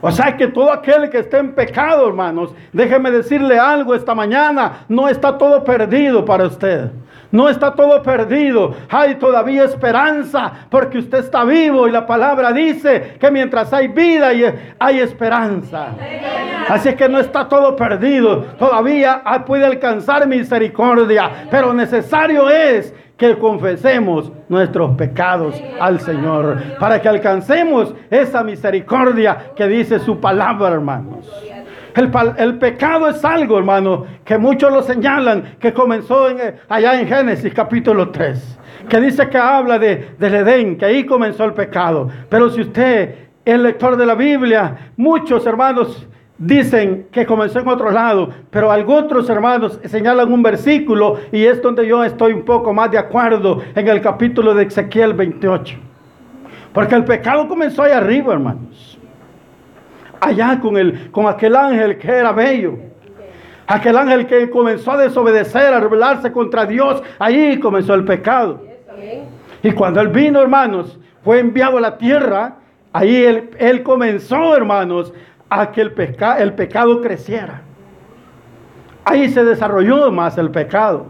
O 0.00 0.10
sea 0.10 0.36
que 0.36 0.46
todo 0.48 0.70
aquel 0.70 1.08
que 1.08 1.20
esté 1.20 1.38
en 1.38 1.54
pecado, 1.54 2.06
hermanos, 2.06 2.54
déjeme 2.72 3.10
decirle 3.10 3.58
algo 3.58 3.94
esta 3.94 4.14
mañana, 4.14 4.84
no 4.88 5.08
está 5.08 5.38
todo 5.38 5.64
perdido 5.64 6.24
para 6.24 6.46
usted. 6.46 6.90
No 7.32 7.48
está 7.48 7.74
todo 7.74 8.02
perdido. 8.02 8.74
Hay 8.88 9.16
todavía 9.16 9.64
esperanza 9.64 10.52
porque 10.70 10.98
usted 10.98 11.18
está 11.18 11.44
vivo 11.44 11.88
y 11.88 11.90
la 11.90 12.06
palabra 12.06 12.52
dice 12.52 13.16
que 13.18 13.30
mientras 13.30 13.72
hay 13.72 13.88
vida 13.88 14.28
hay 14.78 15.00
esperanza. 15.00 15.88
Así 16.68 16.90
es 16.90 16.94
que 16.94 17.08
no 17.08 17.18
está 17.18 17.48
todo 17.48 17.74
perdido. 17.74 18.42
Todavía 18.58 19.22
puede 19.44 19.64
alcanzar 19.64 20.26
misericordia. 20.28 21.48
Pero 21.50 21.72
necesario 21.72 22.48
es 22.48 22.94
que 23.16 23.38
confesemos 23.38 24.30
nuestros 24.48 24.94
pecados 24.96 25.60
al 25.80 26.00
Señor, 26.00 26.62
para 26.78 27.00
que 27.00 27.08
alcancemos 27.08 27.94
esa 28.10 28.44
misericordia 28.44 29.52
que 29.56 29.66
dice 29.66 29.98
su 29.98 30.20
palabra, 30.20 30.68
hermanos. 30.68 31.26
El, 31.94 32.58
pecado 32.58 33.08
es 33.08 33.24
algo, 33.24 33.56
hermano, 33.56 34.04
que 34.22 34.36
muchos 34.36 34.70
lo 34.70 34.82
señalan, 34.82 35.56
que 35.58 35.72
comenzó 35.72 36.28
eh, 36.28 36.56
allá 36.68 37.00
en 37.00 37.08
Génesis 37.08 37.54
capítulo 37.54 38.10
3, 38.10 38.58
que 38.86 39.00
dice 39.00 39.30
que 39.30 39.38
habla 39.38 39.78
de, 39.78 40.10
del 40.18 40.34
Edén, 40.34 40.76
que 40.76 40.84
ahí 40.84 41.06
comenzó 41.06 41.44
el 41.44 41.54
pecado. 41.54 42.10
Pero 42.28 42.50
si 42.50 42.60
usted 42.60 43.14
es 43.46 43.58
lector 43.58 43.96
de 43.96 44.04
la 44.04 44.14
Biblia, 44.14 44.90
muchos 44.98 45.46
hermanos 45.46 46.06
dicen 46.38 47.06
que 47.10 47.24
comenzó 47.24 47.60
en 47.60 47.68
otro 47.68 47.90
lado, 47.90 48.30
pero 48.50 48.70
algunos 48.70 49.28
hermanos 49.28 49.80
señalan 49.84 50.32
un 50.32 50.42
versículo 50.42 51.18
y 51.32 51.44
es 51.44 51.62
donde 51.62 51.86
yo 51.86 52.04
estoy 52.04 52.32
un 52.32 52.44
poco 52.44 52.72
más 52.72 52.90
de 52.90 52.98
acuerdo 52.98 53.62
en 53.74 53.88
el 53.88 54.00
capítulo 54.00 54.54
de 54.54 54.64
Ezequiel 54.64 55.14
28. 55.14 55.76
Porque 56.72 56.94
el 56.94 57.04
pecado 57.04 57.48
comenzó 57.48 57.84
ahí 57.84 57.92
arriba, 57.92 58.34
hermanos. 58.34 58.98
Allá 60.20 60.60
con, 60.60 60.76
el, 60.76 61.10
con 61.10 61.26
aquel 61.26 61.56
ángel 61.56 61.96
que 61.98 62.08
era 62.08 62.32
bello. 62.32 62.74
Aquel 63.66 63.96
ángel 63.96 64.26
que 64.26 64.50
comenzó 64.50 64.92
a 64.92 64.98
desobedecer, 64.98 65.72
a 65.72 65.80
rebelarse 65.80 66.30
contra 66.30 66.66
Dios. 66.66 67.02
Ahí 67.18 67.58
comenzó 67.58 67.94
el 67.94 68.04
pecado. 68.04 68.62
Y 69.62 69.72
cuando 69.72 70.00
él 70.00 70.08
vino, 70.08 70.40
hermanos, 70.40 70.98
fue 71.24 71.40
enviado 71.40 71.78
a 71.78 71.80
la 71.80 71.96
tierra. 71.96 72.56
Ahí 72.92 73.24
él, 73.24 73.50
él 73.58 73.82
comenzó, 73.82 74.54
hermanos, 74.54 75.12
a 75.48 75.70
que 75.70 75.80
el, 75.80 75.92
el 76.38 76.52
pecado 76.54 77.00
creciera. 77.00 77.62
Ahí 79.04 79.28
se 79.28 79.44
desarrolló 79.44 80.10
más 80.10 80.36
el 80.38 80.50
pecado. 80.50 81.06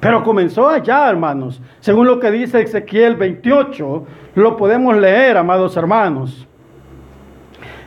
Pero 0.00 0.22
comenzó 0.22 0.68
allá, 0.68 1.08
hermanos. 1.08 1.60
Según 1.80 2.06
lo 2.06 2.20
que 2.20 2.30
dice 2.30 2.62
Ezequiel 2.62 3.16
28, 3.16 4.06
lo 4.36 4.56
podemos 4.56 4.96
leer, 4.96 5.36
amados 5.36 5.76
hermanos. 5.76 6.46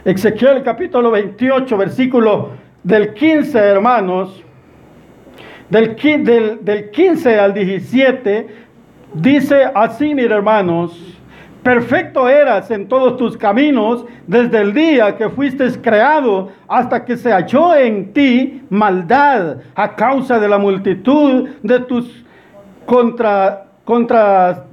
Ezequiel 0.04 0.63
capítulo 0.63 1.12
28, 1.12 1.78
versículo 1.78 2.50
del 2.84 3.13
15, 3.13 3.58
hermanos. 3.58 4.44
Del, 5.70 5.96
del, 5.96 6.66
del 6.66 6.92
15 6.92 7.40
al 7.40 7.54
17, 7.54 8.48
dice 9.13 9.72
así, 9.74 10.13
mis 10.13 10.30
hermanos. 10.30 11.21
Perfecto 11.63 12.27
eras 12.27 12.72
en 12.72 12.88
todos 12.88 13.18
tus 13.18 13.38
caminos 13.38 14.03
desde 14.25 14.62
el 14.62 14.74
día 14.74 15.15
que 15.15 15.30
fuiste 15.30 15.70
creado 15.80 16.50
hasta 16.68 17.06
que 17.06 17.15
se 17.15 17.32
halló 17.32 17.75
en 17.75 18.13
ti 18.13 18.63
maldad 18.70 19.58
a 19.75 19.96
causa 19.96 20.39
de 20.39 20.50
la 20.50 20.58
multitud 20.58 21.50
de 21.62 21.80
tus 21.82 22.25
contra, 22.88 23.65
contra, 23.86 24.65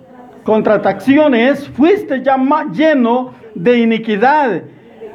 contrataciones. 0.45 1.69
Fuiste 1.69 2.23
ya 2.23 2.39
lleno 2.73 3.35
de 3.55 3.81
iniquidad 3.81 4.63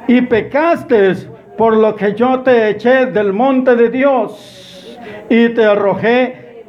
y 0.06 0.20
pecaste 0.20 1.14
por 1.58 1.76
lo 1.76 1.96
que 1.96 2.14
yo 2.14 2.38
te 2.40 2.70
eché 2.70 3.06
del 3.06 3.32
monte 3.32 3.74
de 3.74 3.90
Dios 3.90 4.96
y 5.28 5.48
te 5.48 5.64
arrojé 5.64 6.62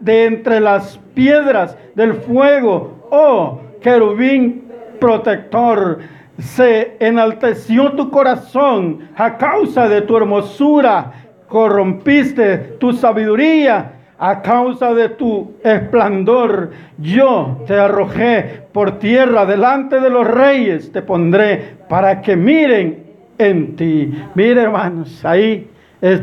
de 0.00 0.24
entre 0.24 0.58
las 0.58 0.98
piedras 1.14 1.76
del 1.94 2.14
fuego. 2.14 3.06
Oh, 3.12 3.69
querubín 3.80 4.64
protector, 5.00 5.98
se 6.38 6.96
enalteció 7.00 7.92
tu 7.92 8.10
corazón 8.10 9.08
a 9.16 9.36
causa 9.36 9.88
de 9.88 10.02
tu 10.02 10.16
hermosura, 10.16 11.12
corrompiste 11.48 12.56
tu 12.78 12.92
sabiduría 12.92 13.92
a 14.18 14.42
causa 14.42 14.94
de 14.94 15.08
tu 15.08 15.54
esplendor. 15.64 16.70
Yo 16.98 17.62
te 17.66 17.74
arrojé 17.74 18.64
por 18.72 18.98
tierra 18.98 19.46
delante 19.46 20.00
de 20.00 20.10
los 20.10 20.26
reyes, 20.26 20.92
te 20.92 21.02
pondré 21.02 21.76
para 21.88 22.20
que 22.20 22.36
miren 22.36 23.04
en 23.38 23.76
ti. 23.76 24.12
Mire 24.34 24.62
hermanos, 24.62 25.24
ahí 25.24 25.68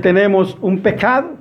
tenemos 0.01 0.57
un 0.61 0.79
pecado. 0.79 1.31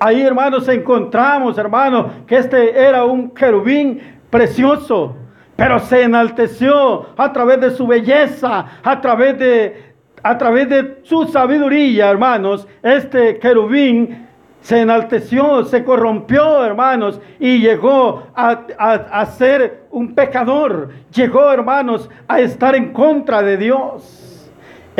Ahí 0.00 0.22
hermanos 0.22 0.66
encontramos, 0.68 1.58
hermanos, 1.58 2.06
que 2.26 2.36
este 2.36 2.78
era 2.78 3.04
un 3.04 3.30
querubín 3.30 4.00
precioso, 4.30 5.16
pero 5.56 5.78
se 5.80 6.02
enalteció 6.02 7.06
a 7.16 7.32
través 7.32 7.60
de 7.60 7.70
su 7.72 7.86
belleza, 7.86 8.64
a 8.82 9.00
través 9.00 9.38
de, 9.38 9.94
a 10.22 10.38
través 10.38 10.68
de 10.68 11.00
su 11.02 11.24
sabiduría, 11.26 12.10
hermanos. 12.10 12.66
Este 12.82 13.38
querubín 13.38 14.26
se 14.60 14.80
enalteció, 14.80 15.64
se 15.64 15.84
corrompió, 15.84 16.64
hermanos, 16.64 17.20
y 17.38 17.58
llegó 17.58 18.24
a, 18.34 18.62
a, 18.78 19.26
ser 19.26 19.84
un 19.90 20.14
pecador. 20.14 20.90
Llegó, 21.12 21.50
hermanos, 21.50 22.08
a 22.28 22.40
estar 22.40 22.74
en 22.74 22.92
contra 22.92 23.42
de 23.42 23.56
Dios. 23.56 24.29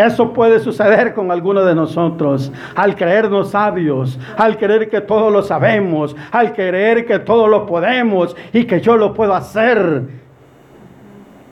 Eso 0.00 0.32
puede 0.32 0.60
suceder 0.60 1.12
con 1.12 1.30
algunos 1.30 1.66
de 1.66 1.74
nosotros 1.74 2.50
al 2.74 2.96
creernos 2.96 3.50
sabios, 3.50 4.18
al 4.36 4.56
creer 4.56 4.88
que 4.88 5.00
todo 5.00 5.30
lo 5.30 5.42
sabemos, 5.42 6.16
al 6.32 6.54
creer 6.54 7.04
que 7.04 7.18
todo 7.18 7.46
lo 7.46 7.66
podemos 7.66 8.34
y 8.52 8.64
que 8.64 8.80
yo 8.80 8.96
lo 8.96 9.12
puedo 9.12 9.34
hacer, 9.34 10.04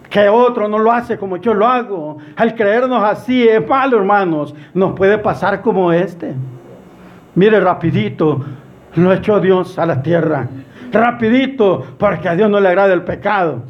que 0.09 0.29
otro 0.29 0.69
no 0.69 0.79
lo 0.79 0.91
hace 0.91 1.19
como 1.19 1.37
yo 1.37 1.53
lo 1.53 1.67
hago. 1.67 2.19
Al 2.37 2.55
creernos 2.55 3.03
así 3.03 3.47
es 3.47 3.67
malo, 3.67 3.99
hermanos. 3.99 4.55
Nos 4.73 4.95
puede 4.95 5.19
pasar 5.19 5.61
como 5.61 5.93
este. 5.93 6.35
Mire, 7.35 7.61
rapidito, 7.61 8.41
lo 8.95 9.13
echó 9.13 9.41
Dios 9.41 9.79
a 9.79 9.85
la 9.85 10.03
tierra. 10.03 10.49
Rapidito, 10.91 11.85
porque 11.99 12.29
a 12.29 12.35
Dios 12.35 12.49
no 12.49 12.59
le 12.61 12.69
agrada 12.69 12.95
el 12.95 13.03
pecado. 13.03 13.63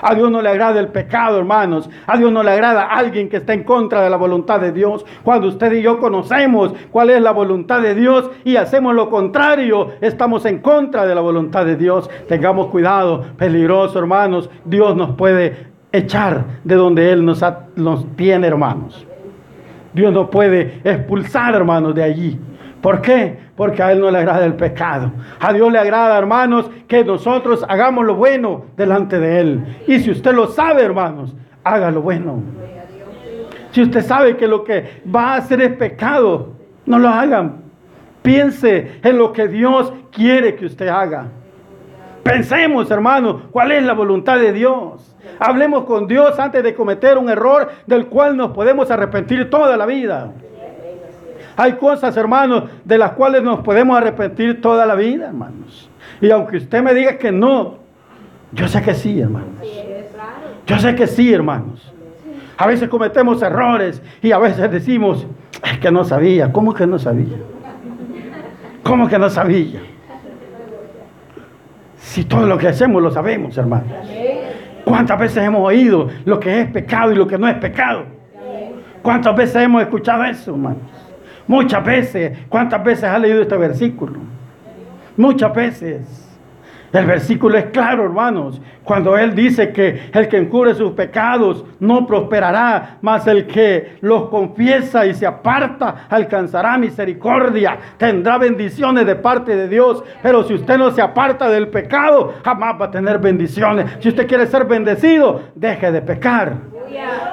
A 0.00 0.14
Dios 0.14 0.30
no 0.30 0.42
le 0.42 0.48
agrada 0.48 0.80
el 0.80 0.88
pecado, 0.88 1.38
hermanos. 1.38 1.88
A 2.06 2.16
Dios 2.16 2.32
no 2.32 2.42
le 2.42 2.50
agrada 2.50 2.84
alguien 2.84 3.28
que 3.28 3.38
está 3.38 3.52
en 3.52 3.64
contra 3.64 4.02
de 4.02 4.10
la 4.10 4.16
voluntad 4.16 4.60
de 4.60 4.72
Dios. 4.72 5.04
Cuando 5.22 5.48
usted 5.48 5.72
y 5.72 5.82
yo 5.82 5.98
conocemos 5.98 6.74
cuál 6.90 7.10
es 7.10 7.20
la 7.20 7.32
voluntad 7.32 7.80
de 7.80 7.94
Dios 7.94 8.30
y 8.44 8.56
hacemos 8.56 8.94
lo 8.94 9.10
contrario, 9.10 9.90
estamos 10.00 10.44
en 10.46 10.58
contra 10.60 11.06
de 11.06 11.14
la 11.14 11.20
voluntad 11.20 11.64
de 11.64 11.76
Dios. 11.76 12.08
Tengamos 12.28 12.68
cuidado, 12.68 13.24
peligroso, 13.36 13.98
hermanos. 13.98 14.50
Dios 14.64 14.96
nos 14.96 15.16
puede 15.16 15.66
echar 15.92 16.44
de 16.64 16.74
donde 16.74 17.12
Él 17.12 17.24
nos, 17.24 17.44
nos 17.76 18.06
tiene, 18.16 18.46
hermanos. 18.46 19.06
Dios 19.92 20.12
nos 20.12 20.28
puede 20.28 20.80
expulsar, 20.82 21.54
hermanos, 21.54 21.94
de 21.94 22.02
allí. 22.02 22.38
¿Por 22.80 23.00
qué? 23.00 23.43
Porque 23.56 23.82
a 23.82 23.92
Él 23.92 24.00
no 24.00 24.10
le 24.10 24.18
agrada 24.18 24.44
el 24.44 24.54
pecado. 24.54 25.12
A 25.38 25.52
Dios 25.52 25.70
le 25.70 25.78
agrada, 25.78 26.18
hermanos, 26.18 26.70
que 26.88 27.04
nosotros 27.04 27.64
hagamos 27.68 28.04
lo 28.04 28.16
bueno 28.16 28.66
delante 28.76 29.20
de 29.20 29.40
Él. 29.40 29.76
Y 29.86 30.00
si 30.00 30.10
usted 30.10 30.32
lo 30.32 30.48
sabe, 30.48 30.82
hermanos, 30.82 31.34
haga 31.62 31.90
lo 31.90 32.02
bueno. 32.02 32.42
Si 33.70 33.82
usted 33.82 34.02
sabe 34.02 34.36
que 34.36 34.46
lo 34.46 34.64
que 34.64 35.02
va 35.14 35.34
a 35.34 35.36
hacer 35.36 35.60
es 35.60 35.76
pecado, 35.76 36.52
no 36.86 36.98
lo 36.98 37.08
hagan. 37.08 37.62
Piense 38.22 39.00
en 39.02 39.18
lo 39.18 39.32
que 39.32 39.48
Dios 39.48 39.92
quiere 40.10 40.56
que 40.56 40.66
usted 40.66 40.88
haga. 40.88 41.26
Pensemos, 42.22 42.90
hermanos, 42.90 43.42
cuál 43.50 43.72
es 43.72 43.84
la 43.84 43.92
voluntad 43.92 44.38
de 44.38 44.52
Dios. 44.52 45.14
Hablemos 45.38 45.84
con 45.84 46.06
Dios 46.06 46.38
antes 46.38 46.62
de 46.62 46.74
cometer 46.74 47.18
un 47.18 47.28
error 47.28 47.70
del 47.86 48.06
cual 48.06 48.36
nos 48.36 48.52
podemos 48.52 48.90
arrepentir 48.90 49.50
toda 49.50 49.76
la 49.76 49.84
vida. 49.84 50.32
Hay 51.56 51.74
cosas, 51.74 52.16
hermanos, 52.16 52.64
de 52.84 52.98
las 52.98 53.12
cuales 53.12 53.42
nos 53.42 53.60
podemos 53.60 53.96
arrepentir 53.96 54.60
toda 54.60 54.86
la 54.86 54.94
vida, 54.94 55.26
hermanos. 55.26 55.88
Y 56.20 56.30
aunque 56.30 56.56
usted 56.56 56.82
me 56.82 56.94
diga 56.94 57.18
que 57.18 57.30
no, 57.30 57.78
yo 58.52 58.68
sé 58.68 58.82
que 58.82 58.94
sí, 58.94 59.20
hermanos. 59.20 59.66
Yo 60.66 60.78
sé 60.78 60.94
que 60.94 61.06
sí, 61.06 61.32
hermanos. 61.32 61.92
A 62.56 62.66
veces 62.66 62.88
cometemos 62.88 63.42
errores 63.42 64.00
y 64.22 64.32
a 64.32 64.38
veces 64.38 64.70
decimos, 64.70 65.26
es 65.64 65.78
que 65.78 65.90
no 65.90 66.04
sabía. 66.04 66.52
¿Cómo 66.52 66.72
que 66.72 66.86
no 66.86 66.98
sabía? 66.98 67.36
¿Cómo 68.82 69.08
que 69.08 69.18
no 69.18 69.28
sabía? 69.28 69.80
Si 71.96 72.24
todo 72.24 72.46
lo 72.46 72.58
que 72.58 72.68
hacemos 72.68 73.02
lo 73.02 73.10
sabemos, 73.10 73.56
hermanos. 73.58 73.88
¿Cuántas 74.84 75.18
veces 75.18 75.42
hemos 75.42 75.62
oído 75.66 76.08
lo 76.24 76.38
que 76.38 76.60
es 76.60 76.70
pecado 76.70 77.12
y 77.12 77.16
lo 77.16 77.26
que 77.26 77.38
no 77.38 77.48
es 77.48 77.56
pecado? 77.56 78.04
¿Cuántas 79.02 79.34
veces 79.34 79.56
hemos 79.62 79.82
escuchado 79.82 80.24
eso, 80.24 80.52
hermanos? 80.52 81.03
Muchas 81.46 81.84
veces. 81.84 82.38
¿Cuántas 82.48 82.82
veces 82.82 83.04
ha 83.04 83.18
leído 83.18 83.42
este 83.42 83.56
versículo? 83.56 84.18
Muchas 85.16 85.54
veces. 85.54 86.24
El 86.94 87.06
versículo 87.06 87.58
es 87.58 87.64
claro, 87.66 88.04
hermanos, 88.04 88.60
cuando 88.84 89.18
Él 89.18 89.34
dice 89.34 89.72
que 89.72 90.10
el 90.12 90.28
que 90.28 90.36
encubre 90.36 90.74
sus 90.74 90.92
pecados 90.92 91.64
no 91.80 92.06
prosperará, 92.06 92.98
mas 93.02 93.26
el 93.26 93.48
que 93.48 93.96
los 94.00 94.28
confiesa 94.28 95.04
y 95.04 95.12
se 95.12 95.26
aparta 95.26 96.06
alcanzará 96.08 96.78
misericordia, 96.78 97.76
tendrá 97.96 98.38
bendiciones 98.38 99.06
de 99.06 99.16
parte 99.16 99.56
de 99.56 99.66
Dios. 99.66 100.04
Pero 100.22 100.44
si 100.44 100.54
usted 100.54 100.78
no 100.78 100.92
se 100.92 101.02
aparta 101.02 101.48
del 101.48 101.66
pecado, 101.66 102.32
jamás 102.44 102.80
va 102.80 102.86
a 102.86 102.90
tener 102.92 103.18
bendiciones. 103.18 103.90
Si 103.98 104.10
usted 104.10 104.28
quiere 104.28 104.46
ser 104.46 104.64
bendecido, 104.64 105.42
deje 105.56 105.90
de 105.90 106.00
pecar. 106.00 106.73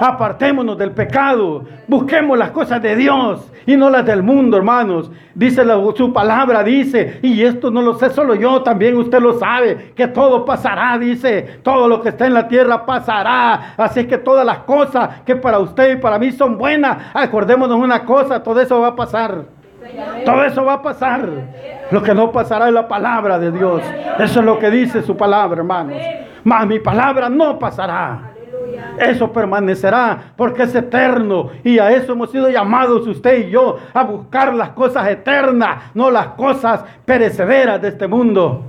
Apartémonos 0.00 0.76
del 0.78 0.92
pecado. 0.92 1.64
Busquemos 1.86 2.38
las 2.38 2.50
cosas 2.50 2.82
de 2.82 2.96
Dios 2.96 3.52
y 3.66 3.76
no 3.76 3.90
las 3.90 4.04
del 4.04 4.22
mundo, 4.22 4.56
hermanos. 4.56 5.10
Dice 5.34 5.62
su 5.96 6.12
palabra, 6.12 6.62
dice, 6.62 7.20
y 7.22 7.42
esto 7.42 7.70
no 7.70 7.82
lo 7.82 7.94
sé 7.94 8.10
solo 8.10 8.34
yo, 8.34 8.62
también 8.62 8.96
usted 8.96 9.20
lo 9.20 9.34
sabe, 9.38 9.92
que 9.94 10.08
todo 10.08 10.44
pasará, 10.44 10.98
dice, 10.98 11.60
todo 11.62 11.88
lo 11.88 12.02
que 12.02 12.10
está 12.10 12.26
en 12.26 12.34
la 12.34 12.48
tierra 12.48 12.84
pasará. 12.84 13.74
Así 13.76 14.06
que 14.06 14.18
todas 14.18 14.44
las 14.44 14.58
cosas 14.58 15.22
que 15.24 15.36
para 15.36 15.58
usted 15.58 15.94
y 15.94 16.00
para 16.00 16.18
mí 16.18 16.32
son 16.32 16.58
buenas, 16.58 16.98
acordémonos 17.14 17.78
una 17.78 18.04
cosa, 18.04 18.42
todo 18.42 18.60
eso 18.60 18.80
va 18.80 18.88
a 18.88 18.96
pasar. 18.96 19.44
Todo 20.24 20.44
eso 20.44 20.64
va 20.64 20.74
a 20.74 20.82
pasar. 20.82 21.28
Lo 21.90 22.02
que 22.02 22.14
no 22.14 22.30
pasará 22.30 22.68
es 22.68 22.74
la 22.74 22.86
palabra 22.88 23.38
de 23.38 23.50
Dios. 23.50 23.82
Eso 24.18 24.40
es 24.40 24.46
lo 24.46 24.58
que 24.58 24.70
dice 24.70 25.02
su 25.02 25.16
palabra, 25.16 25.58
hermanos. 25.58 25.98
Mas 26.44 26.66
mi 26.66 26.78
palabra 26.78 27.28
no 27.28 27.58
pasará. 27.58 28.31
Eso 28.98 29.32
permanecerá 29.32 30.32
porque 30.36 30.64
es 30.64 30.74
eterno. 30.74 31.50
Y 31.64 31.78
a 31.78 31.90
eso 31.90 32.12
hemos 32.12 32.30
sido 32.30 32.50
llamados 32.50 33.06
usted 33.06 33.46
y 33.46 33.50
yo, 33.50 33.78
a 33.92 34.04
buscar 34.04 34.54
las 34.54 34.70
cosas 34.70 35.08
eternas, 35.08 35.90
no 35.94 36.10
las 36.10 36.28
cosas 36.28 36.84
perecederas 37.04 37.80
de 37.80 37.88
este 37.88 38.06
mundo. 38.06 38.64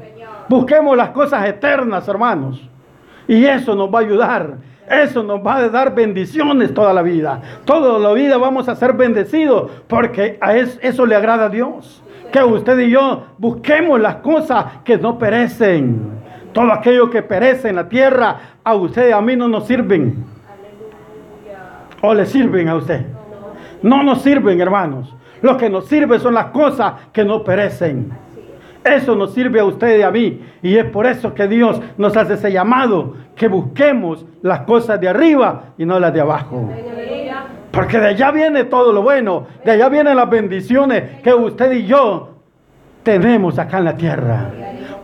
Busquemos 0.49 0.95
las 0.97 1.09
cosas 1.09 1.47
eternas, 1.47 2.07
hermanos. 2.07 2.61
Y 3.27 3.45
eso 3.45 3.75
nos 3.75 3.93
va 3.93 3.99
a 3.99 4.01
ayudar. 4.01 4.57
Eso 4.89 5.23
nos 5.23 5.39
va 5.39 5.57
a 5.57 5.69
dar 5.69 5.95
bendiciones 5.95 6.73
toda 6.73 6.93
la 6.93 7.01
vida. 7.01 7.41
Toda 7.65 7.97
la 7.99 8.13
vida 8.13 8.37
vamos 8.37 8.67
a 8.67 8.75
ser 8.75 8.93
bendecidos 8.93 9.71
porque 9.87 10.37
a 10.41 10.55
eso, 10.57 10.77
eso 10.81 11.05
le 11.05 11.15
agrada 11.15 11.45
a 11.45 11.49
Dios. 11.49 12.03
Que 12.31 12.43
usted 12.43 12.77
y 12.79 12.89
yo 12.89 13.23
busquemos 13.37 13.99
las 13.99 14.15
cosas 14.17 14.65
que 14.83 14.97
no 14.97 15.17
perecen. 15.17 16.22
Todo 16.53 16.71
aquello 16.71 17.09
que 17.09 17.23
perece 17.23 17.69
en 17.69 17.77
la 17.77 17.89
tierra, 17.89 18.37
a 18.63 18.75
usted 18.75 19.09
y 19.09 19.11
a 19.11 19.21
mí 19.21 19.35
no 19.35 19.47
nos 19.47 19.65
sirven. 19.65 20.23
O 22.01 22.13
le 22.13 22.25
sirven 22.25 22.69
a 22.69 22.75
usted. 22.75 23.05
No 23.81 24.03
nos 24.03 24.21
sirven, 24.21 24.61
hermanos. 24.61 25.13
Lo 25.41 25.57
que 25.57 25.69
nos 25.69 25.87
sirve 25.87 26.19
son 26.19 26.35
las 26.35 26.47
cosas 26.47 26.93
que 27.11 27.25
no 27.25 27.43
perecen. 27.43 28.11
Eso 28.83 29.15
nos 29.15 29.33
sirve 29.33 29.61
a 29.61 29.65
usted 29.65 29.99
y 29.99 30.01
a 30.03 30.11
mí. 30.11 30.41
Y 30.61 30.77
es 30.77 30.85
por 30.85 31.05
eso 31.07 31.33
que 31.33 31.47
Dios 31.47 31.81
nos 31.97 32.15
hace 32.15 32.35
ese 32.35 32.51
llamado, 32.51 33.15
que 33.35 33.47
busquemos 33.47 34.25
las 34.41 34.61
cosas 34.61 34.99
de 34.99 35.09
arriba 35.09 35.73
y 35.77 35.85
no 35.85 35.99
las 35.99 36.13
de 36.13 36.21
abajo. 36.21 36.69
Porque 37.71 37.99
de 37.99 38.09
allá 38.09 38.31
viene 38.31 38.65
todo 38.65 38.93
lo 38.93 39.01
bueno, 39.01 39.47
de 39.65 39.71
allá 39.71 39.89
vienen 39.89 40.15
las 40.15 40.29
bendiciones 40.29 41.21
que 41.21 41.33
usted 41.33 41.71
y 41.71 41.85
yo 41.85 42.29
tenemos 43.01 43.57
acá 43.57 43.79
en 43.79 43.85
la 43.85 43.97
tierra 43.97 44.51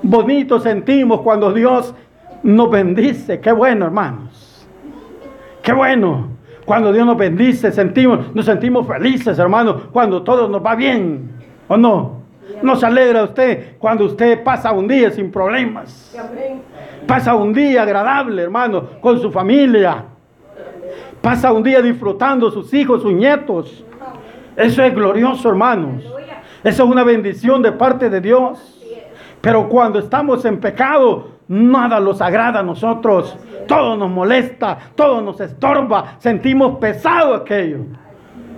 bonito 0.02 0.60
sentimos 0.60 1.22
cuando 1.22 1.52
Dios 1.54 1.94
nos 2.44 2.70
bendice. 2.70 3.40
Qué 3.40 3.52
bueno, 3.52 3.86
hermanos. 3.86 4.68
Qué 5.62 5.74
bueno. 5.74 6.28
Cuando 6.66 6.94
Dios 6.94 7.06
nos 7.06 7.18
bendice, 7.18 7.72
sentimos, 7.72 8.34
nos 8.36 8.46
sentimos 8.46 8.88
felices, 8.88 9.40
hermanos, 9.40 9.86
cuando 9.92 10.22
todo 10.22 10.48
nos 10.48 10.64
va 10.64 10.76
bien. 10.76 11.32
¿O 11.68 11.78
no? 11.78 12.20
Nos 12.62 12.84
alegra 12.84 13.24
usted 13.24 13.78
cuando 13.78 14.06
usted 14.06 14.44
pasa 14.44 14.72
un 14.72 14.88
día 14.88 15.12
sin 15.12 15.32
problemas. 15.32 16.16
Pasa 17.08 17.36
un 17.36 17.54
día 17.54 17.84
agradable, 17.84 18.44
hermano, 18.44 18.84
con 19.02 19.20
su 19.20 19.32
familia. 19.32 20.06
Pasa 21.22 21.52
un 21.52 21.64
día 21.64 21.82
disfrutando 21.82 22.52
sus 22.52 22.74
hijos, 22.74 23.02
sus 23.02 23.14
nietos. 23.14 23.84
Eso 24.56 24.84
es 24.84 24.94
glorioso, 24.94 25.50
hermanos. 25.50 26.04
Eso 26.64 26.84
es 26.84 26.90
una 26.90 27.04
bendición 27.04 27.62
de 27.62 27.72
parte 27.72 28.10
de 28.10 28.22
Dios. 28.22 28.79
Pero 29.42 29.70
cuando 29.70 30.00
estamos 30.00 30.44
en 30.46 30.60
pecado, 30.60 31.30
nada 31.48 32.00
nos 32.00 32.22
agrada 32.22 32.60
a 32.60 32.64
nosotros. 32.64 33.38
Todo 33.68 33.96
nos 33.96 34.10
molesta, 34.10 34.78
todo 34.96 35.22
nos 35.22 35.40
estorba, 35.40 36.16
sentimos 36.20 36.78
pesado 36.80 37.36
aquello. 37.36 37.80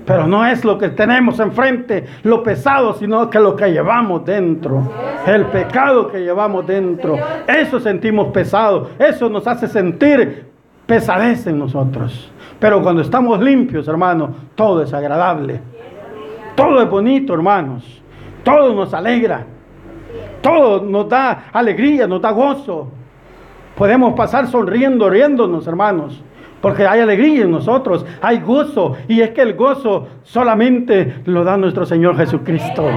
Pero 0.06 0.26
no 0.26 0.46
es 0.46 0.66
lo 0.66 0.78
que 0.78 0.90
tenemos 0.90 1.40
enfrente, 1.40 2.06
lo 2.24 2.42
pesado, 2.42 2.94
sino 2.94 3.30
que 3.30 3.40
lo 3.40 3.56
que 3.56 3.72
llevamos 3.72 4.26
dentro. 4.26 4.92
El 5.28 5.46
pecado 5.46 6.08
que 6.08 6.20
llevamos 6.20 6.66
dentro. 6.66 7.18
Eso 7.48 7.80
sentimos 7.80 8.28
pesado. 8.28 8.90
Eso 8.98 9.30
nos 9.30 9.46
hace 9.48 9.68
sentir 9.68 10.48
pesadez 10.88 11.46
en 11.46 11.60
nosotros. 11.60 12.32
Pero 12.60 12.82
cuando 12.82 13.02
estamos 13.02 13.40
limpios, 13.42 13.88
hermanos, 13.88 14.32
todo 14.56 14.82
es 14.82 14.94
agradable. 14.94 15.62
Todo 16.56 16.82
es 16.82 16.90
bonito, 16.90 17.34
hermanos. 17.34 18.02
Todo 18.44 18.74
nos 18.74 18.94
alegra. 18.94 19.46
Todo 20.42 20.82
nos 20.82 21.08
da 21.08 21.46
alegría, 21.54 22.08
nos 22.08 22.22
da 22.22 22.32
gozo. 22.32 22.90
Podemos 23.76 24.14
pasar 24.14 24.48
sonriendo, 24.48 25.10
riéndonos, 25.10 25.68
hermanos. 25.68 26.22
Porque 26.62 26.86
hay 26.86 27.00
alegría 27.00 27.44
en 27.44 27.52
nosotros, 27.52 28.06
hay 28.22 28.40
gozo. 28.40 28.96
Y 29.08 29.22
es 29.22 29.32
que 29.32 29.42
el 29.42 29.56
gozo 29.56 30.08
solamente 30.24 31.22
lo 31.26 31.44
da 31.44 31.58
nuestro 31.58 31.86
Señor 31.86 32.18
Jesucristo. 32.18 32.88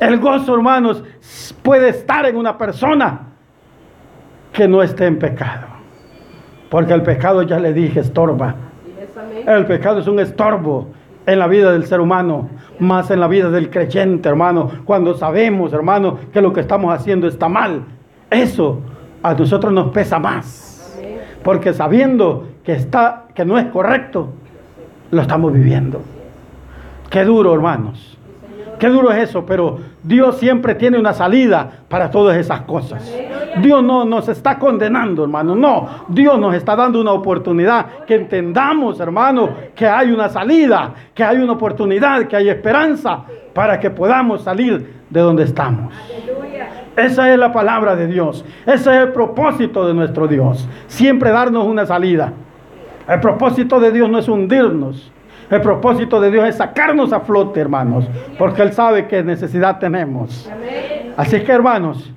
El 0.00 0.18
gozo, 0.18 0.54
hermanos, 0.54 1.02
puede 1.62 1.88
estar 1.88 2.26
en 2.26 2.36
una 2.36 2.56
persona 2.56 3.20
que 4.52 4.68
no 4.68 4.82
esté 4.82 5.06
en 5.06 5.18
pecado. 5.18 5.66
Porque 6.68 6.92
el 6.92 7.02
pecado, 7.02 7.42
ya 7.42 7.58
le 7.58 7.72
dije, 7.72 8.00
estorba. 8.00 8.54
El 9.46 9.66
pecado 9.66 10.00
es 10.00 10.06
un 10.06 10.20
estorbo 10.20 10.88
en 11.26 11.38
la 11.38 11.48
vida 11.48 11.72
del 11.72 11.86
ser 11.86 12.00
humano, 12.00 12.48
más 12.78 13.10
en 13.10 13.20
la 13.20 13.28
vida 13.28 13.50
del 13.50 13.68
creyente, 13.68 14.28
hermano, 14.28 14.70
cuando 14.84 15.14
sabemos, 15.14 15.72
hermano, 15.72 16.18
que 16.32 16.40
lo 16.40 16.52
que 16.52 16.60
estamos 16.60 16.94
haciendo 16.94 17.26
está 17.26 17.48
mal. 17.48 17.82
Eso 18.30 18.80
a 19.22 19.34
nosotros 19.34 19.72
nos 19.72 19.90
pesa 19.90 20.18
más. 20.18 20.96
Porque 21.42 21.72
sabiendo 21.72 22.48
que 22.64 22.72
está 22.72 23.24
que 23.34 23.44
no 23.44 23.58
es 23.58 23.66
correcto, 23.66 24.30
lo 25.10 25.22
estamos 25.22 25.52
viviendo. 25.52 26.00
Qué 27.10 27.24
duro, 27.24 27.54
hermanos. 27.54 28.15
Qué 28.78 28.88
duro 28.88 29.10
es 29.10 29.30
eso, 29.30 29.44
pero 29.46 29.78
Dios 30.02 30.38
siempre 30.38 30.74
tiene 30.74 30.98
una 30.98 31.12
salida 31.12 31.70
para 31.88 32.10
todas 32.10 32.36
esas 32.36 32.62
cosas. 32.62 33.10
Dios 33.62 33.82
no 33.82 34.04
nos 34.04 34.28
está 34.28 34.58
condenando, 34.58 35.22
hermano. 35.22 35.54
No, 35.54 35.88
Dios 36.08 36.38
nos 36.38 36.54
está 36.54 36.76
dando 36.76 37.00
una 37.00 37.12
oportunidad. 37.12 38.04
Que 38.06 38.16
entendamos, 38.16 39.00
hermano, 39.00 39.50
que 39.74 39.86
hay 39.86 40.10
una 40.10 40.28
salida, 40.28 40.92
que 41.14 41.24
hay 41.24 41.38
una 41.38 41.52
oportunidad, 41.52 42.26
que 42.26 42.36
hay 42.36 42.48
esperanza 42.48 43.22
para 43.54 43.80
que 43.80 43.90
podamos 43.90 44.42
salir 44.42 44.96
de 45.08 45.20
donde 45.20 45.44
estamos. 45.44 45.94
Esa 46.96 47.32
es 47.32 47.38
la 47.38 47.52
palabra 47.52 47.94
de 47.94 48.06
Dios. 48.06 48.44
Ese 48.64 48.90
es 48.90 49.02
el 49.02 49.12
propósito 49.12 49.86
de 49.86 49.94
nuestro 49.94 50.26
Dios. 50.26 50.66
Siempre 50.86 51.30
darnos 51.30 51.66
una 51.66 51.86
salida. 51.86 52.32
El 53.08 53.20
propósito 53.20 53.78
de 53.78 53.92
Dios 53.92 54.08
no 54.08 54.18
es 54.18 54.28
hundirnos. 54.28 55.12
El 55.50 55.60
propósito 55.60 56.20
de 56.20 56.30
Dios 56.30 56.48
es 56.48 56.56
sacarnos 56.56 57.12
a 57.12 57.20
flote, 57.20 57.60
hermanos, 57.60 58.04
porque 58.38 58.62
Él 58.62 58.72
sabe 58.72 59.06
qué 59.06 59.22
necesidad 59.22 59.78
tenemos. 59.78 60.50
Así 61.16 61.40
que, 61.40 61.52
hermanos, 61.52 62.12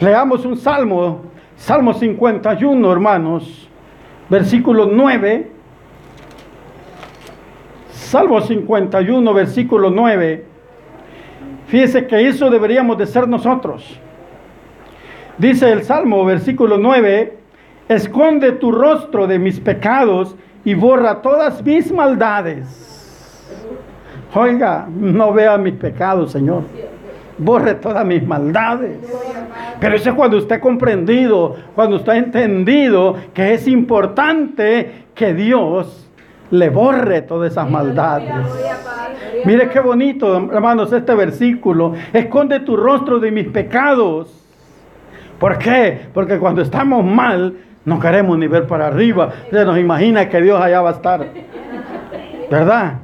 leamos 0.00 0.44
un 0.46 0.56
salmo, 0.56 1.22
Salmo 1.56 1.92
51, 1.92 2.92
hermanos, 2.92 3.68
versículo 4.30 4.86
9. 4.90 5.50
Salmo 7.90 8.40
51, 8.40 9.34
versículo 9.34 9.90
9. 9.90 10.44
Fíjese 11.66 12.06
que 12.06 12.28
eso 12.28 12.48
deberíamos 12.48 12.96
de 12.96 13.06
ser 13.06 13.28
nosotros. 13.28 14.00
Dice 15.38 15.70
el 15.70 15.82
Salmo, 15.82 16.24
versículo 16.24 16.78
9, 16.78 17.36
esconde 17.88 18.52
tu 18.52 18.72
rostro 18.72 19.26
de 19.26 19.38
mis 19.38 19.60
pecados 19.60 20.36
y 20.66 20.74
borra 20.74 21.22
todas 21.22 21.64
mis 21.64 21.92
maldades. 21.92 22.66
Oiga, 24.34 24.86
no 24.90 25.32
vea 25.32 25.56
mis 25.56 25.74
pecados, 25.74 26.32
Señor. 26.32 26.64
Borre 27.38 27.76
todas 27.76 28.04
mis 28.04 28.26
maldades. 28.26 28.98
Pero 29.78 29.94
eso 29.94 30.10
es 30.10 30.16
cuando 30.16 30.38
usted 30.38 30.56
ha 30.56 30.60
comprendido, 30.60 31.54
cuando 31.76 31.96
usted 31.96 32.12
ha 32.12 32.16
entendido 32.16 33.14
que 33.32 33.54
es 33.54 33.68
importante 33.68 35.04
que 35.14 35.34
Dios 35.34 36.10
le 36.50 36.68
borre 36.68 37.22
todas 37.22 37.52
esas 37.52 37.70
maldades. 37.70 38.34
Mire 39.44 39.68
qué 39.68 39.78
bonito, 39.78 40.50
hermanos, 40.52 40.92
este 40.92 41.14
versículo. 41.14 41.94
Esconde 42.12 42.58
tu 42.58 42.76
rostro 42.76 43.20
de 43.20 43.30
mis 43.30 43.46
pecados. 43.46 44.44
¿Por 45.38 45.58
qué? 45.58 46.08
Porque 46.12 46.40
cuando 46.40 46.60
estamos 46.60 47.04
mal, 47.04 47.54
no 47.86 48.00
queremos 48.00 48.36
ni 48.36 48.48
ver 48.48 48.66
para 48.66 48.88
arriba. 48.88 49.30
Se 49.50 49.64
nos 49.64 49.78
imagina 49.78 50.28
que 50.28 50.42
Dios 50.42 50.60
allá 50.60 50.82
va 50.82 50.90
a 50.90 50.92
estar. 50.92 51.26
¿Verdad? 52.50 52.94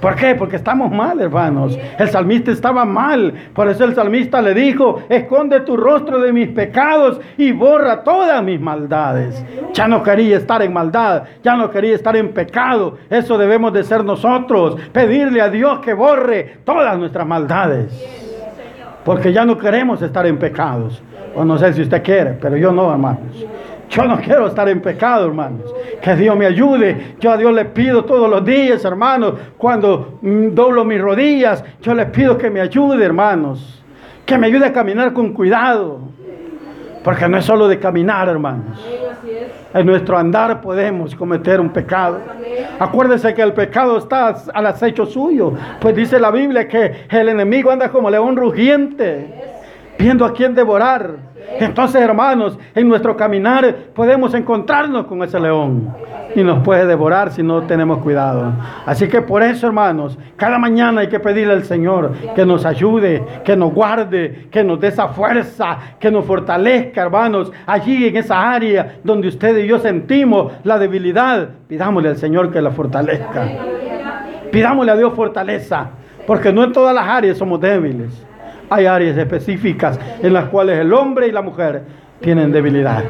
¿Por 0.00 0.14
qué? 0.14 0.34
Porque 0.34 0.56
estamos 0.56 0.90
mal, 0.90 1.20
hermanos. 1.20 1.78
El 1.98 2.08
salmista 2.08 2.50
estaba 2.50 2.86
mal. 2.86 3.32
Por 3.54 3.68
eso 3.68 3.84
el 3.84 3.94
salmista 3.94 4.40
le 4.40 4.54
dijo, 4.54 5.02
esconde 5.10 5.60
tu 5.60 5.76
rostro 5.76 6.18
de 6.20 6.32
mis 6.32 6.48
pecados 6.48 7.20
y 7.36 7.52
borra 7.52 8.04
todas 8.04 8.42
mis 8.42 8.58
maldades. 8.58 9.44
Ya 9.74 9.86
no 9.86 10.02
quería 10.02 10.38
estar 10.38 10.62
en 10.62 10.72
maldad, 10.72 11.24
ya 11.42 11.54
no 11.54 11.70
quería 11.70 11.94
estar 11.94 12.16
en 12.16 12.32
pecado. 12.32 12.96
Eso 13.10 13.36
debemos 13.36 13.72
de 13.74 13.84
ser 13.84 14.02
nosotros. 14.02 14.76
Pedirle 14.92 15.42
a 15.42 15.50
Dios 15.50 15.80
que 15.80 15.92
borre 15.92 16.58
todas 16.64 16.98
nuestras 16.98 17.26
maldades. 17.26 17.92
Porque 19.04 19.32
ya 19.32 19.44
no 19.44 19.58
queremos 19.58 20.00
estar 20.00 20.26
en 20.26 20.38
pecados. 20.38 21.02
O 21.34 21.44
no 21.44 21.58
sé 21.58 21.74
si 21.74 21.82
usted 21.82 22.02
quiere, 22.02 22.32
pero 22.32 22.56
yo 22.56 22.72
no, 22.72 22.90
hermanos. 22.90 23.46
Yo 23.90 24.04
no 24.04 24.18
quiero 24.18 24.48
estar 24.48 24.68
en 24.68 24.80
pecado, 24.80 25.26
hermanos. 25.26 25.74
Que 26.02 26.16
Dios 26.16 26.36
me 26.36 26.46
ayude. 26.46 27.16
Yo 27.20 27.30
a 27.30 27.36
Dios 27.36 27.52
le 27.52 27.64
pido 27.66 28.04
todos 28.04 28.28
los 28.28 28.44
días, 28.44 28.84
hermanos, 28.84 29.34
cuando 29.56 30.18
mm, 30.22 30.48
doblo 30.54 30.84
mis 30.84 31.00
rodillas, 31.00 31.64
yo 31.80 31.94
le 31.94 32.06
pido 32.06 32.36
que 32.36 32.50
me 32.50 32.60
ayude, 32.60 33.04
hermanos. 33.04 33.82
Que 34.24 34.36
me 34.38 34.48
ayude 34.48 34.66
a 34.66 34.72
caminar 34.72 35.12
con 35.12 35.32
cuidado. 35.32 36.00
Porque 37.04 37.28
no 37.28 37.38
es 37.38 37.44
solo 37.44 37.68
de 37.68 37.78
caminar, 37.78 38.28
hermanos. 38.28 38.84
En 39.72 39.86
nuestro 39.86 40.18
andar 40.18 40.60
podemos 40.60 41.14
cometer 41.14 41.60
un 41.60 41.70
pecado. 41.70 42.18
Acuérdese 42.78 43.32
que 43.34 43.42
el 43.42 43.52
pecado 43.52 43.98
está 43.98 44.34
al 44.52 44.66
acecho 44.66 45.06
suyo. 45.06 45.52
Pues 45.80 45.94
dice 45.94 46.18
la 46.18 46.30
Biblia 46.30 46.66
que 46.66 47.06
el 47.08 47.28
enemigo 47.28 47.70
anda 47.70 47.90
como 47.90 48.10
león 48.10 48.36
rugiente, 48.36 49.32
viendo 49.98 50.24
a 50.24 50.32
quién 50.32 50.54
devorar. 50.54 51.35
Entonces, 51.58 52.02
hermanos, 52.02 52.58
en 52.74 52.88
nuestro 52.88 53.16
caminar 53.16 53.74
podemos 53.94 54.34
encontrarnos 54.34 55.06
con 55.06 55.22
ese 55.22 55.38
león 55.40 55.94
y 56.34 56.42
nos 56.42 56.62
puede 56.62 56.86
devorar 56.86 57.30
si 57.30 57.42
no 57.42 57.62
tenemos 57.62 57.98
cuidado. 57.98 58.52
Así 58.84 59.08
que 59.08 59.22
por 59.22 59.42
eso, 59.42 59.66
hermanos, 59.66 60.18
cada 60.36 60.58
mañana 60.58 61.00
hay 61.02 61.08
que 61.08 61.20
pedirle 61.20 61.54
al 61.54 61.64
Señor 61.64 62.12
que 62.34 62.44
nos 62.44 62.66
ayude, 62.66 63.24
que 63.44 63.56
nos 63.56 63.72
guarde, 63.72 64.48
que 64.50 64.62
nos 64.64 64.80
dé 64.80 64.88
esa 64.88 65.08
fuerza, 65.08 65.78
que 65.98 66.10
nos 66.10 66.26
fortalezca, 66.26 67.02
hermanos, 67.02 67.52
allí 67.64 68.06
en 68.06 68.16
esa 68.16 68.52
área 68.52 68.98
donde 69.02 69.28
usted 69.28 69.56
y 69.56 69.66
yo 69.66 69.78
sentimos 69.78 70.52
la 70.64 70.78
debilidad. 70.78 71.48
Pidámosle 71.68 72.10
al 72.10 72.16
Señor 72.16 72.52
que 72.52 72.60
la 72.60 72.70
fortalezca. 72.70 73.48
Pidámosle 74.50 74.92
a 74.92 74.96
Dios 74.96 75.14
fortaleza, 75.14 75.90
porque 76.26 76.52
no 76.52 76.64
en 76.64 76.72
todas 76.72 76.94
las 76.94 77.06
áreas 77.06 77.38
somos 77.38 77.60
débiles. 77.60 78.25
Hay 78.70 78.86
áreas 78.86 79.16
específicas 79.16 79.98
en 80.22 80.32
las 80.32 80.46
cuales 80.46 80.78
el 80.78 80.92
hombre 80.92 81.28
y 81.28 81.32
la 81.32 81.42
mujer 81.42 81.82
tienen 82.20 82.52
debilidad. 82.52 83.04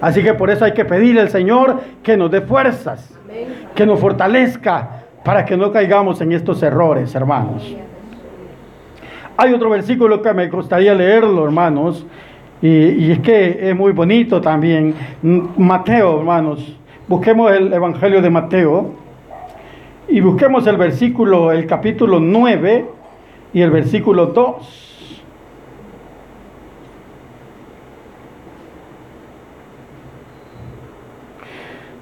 Así 0.00 0.22
que 0.22 0.34
por 0.34 0.50
eso 0.50 0.64
hay 0.64 0.72
que 0.72 0.84
pedirle 0.84 1.20
al 1.20 1.30
Señor 1.30 1.80
que 2.02 2.16
nos 2.16 2.30
dé 2.30 2.40
fuerzas, 2.40 3.12
que 3.74 3.86
nos 3.86 4.00
fortalezca 4.00 5.04
para 5.24 5.44
que 5.44 5.56
no 5.56 5.72
caigamos 5.72 6.20
en 6.20 6.32
estos 6.32 6.62
errores, 6.62 7.14
hermanos. 7.14 7.76
Hay 9.36 9.52
otro 9.52 9.70
versículo 9.70 10.20
que 10.22 10.32
me 10.32 10.48
gustaría 10.48 10.94
leerlo, 10.94 11.44
hermanos, 11.44 12.04
y, 12.60 13.12
es 13.12 13.20
que 13.20 13.70
es 13.70 13.76
muy 13.76 13.92
bonito 13.92 14.40
también. 14.40 14.94
Mateo, 15.22 16.18
hermanos, 16.18 16.76
busquemos 17.06 17.52
el 17.52 17.72
Evangelio 17.72 18.20
de 18.20 18.30
Mateo 18.30 18.94
y 20.08 20.20
busquemos 20.20 20.66
el 20.66 20.76
versículo, 20.76 21.52
el 21.52 21.66
capítulo 21.66 22.18
9 22.18 22.86
y 23.52 23.60
el 23.60 23.70
versículo 23.70 24.26
2. 24.26 24.87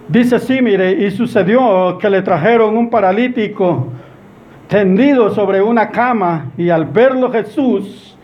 Dice 0.08 0.36
así, 0.36 0.62
mire, 0.62 0.92
y 0.92 1.10
sucedió 1.10 1.98
que 1.98 2.08
le 2.08 2.22
trajeron 2.22 2.76
un 2.76 2.88
paralítico 2.90 3.88
tendido 4.68 5.30
sobre 5.30 5.60
una 5.60 5.90
cama 5.90 6.52
y 6.56 6.70
al 6.70 6.84
verlo 6.84 7.30
Jesús, 7.32 8.16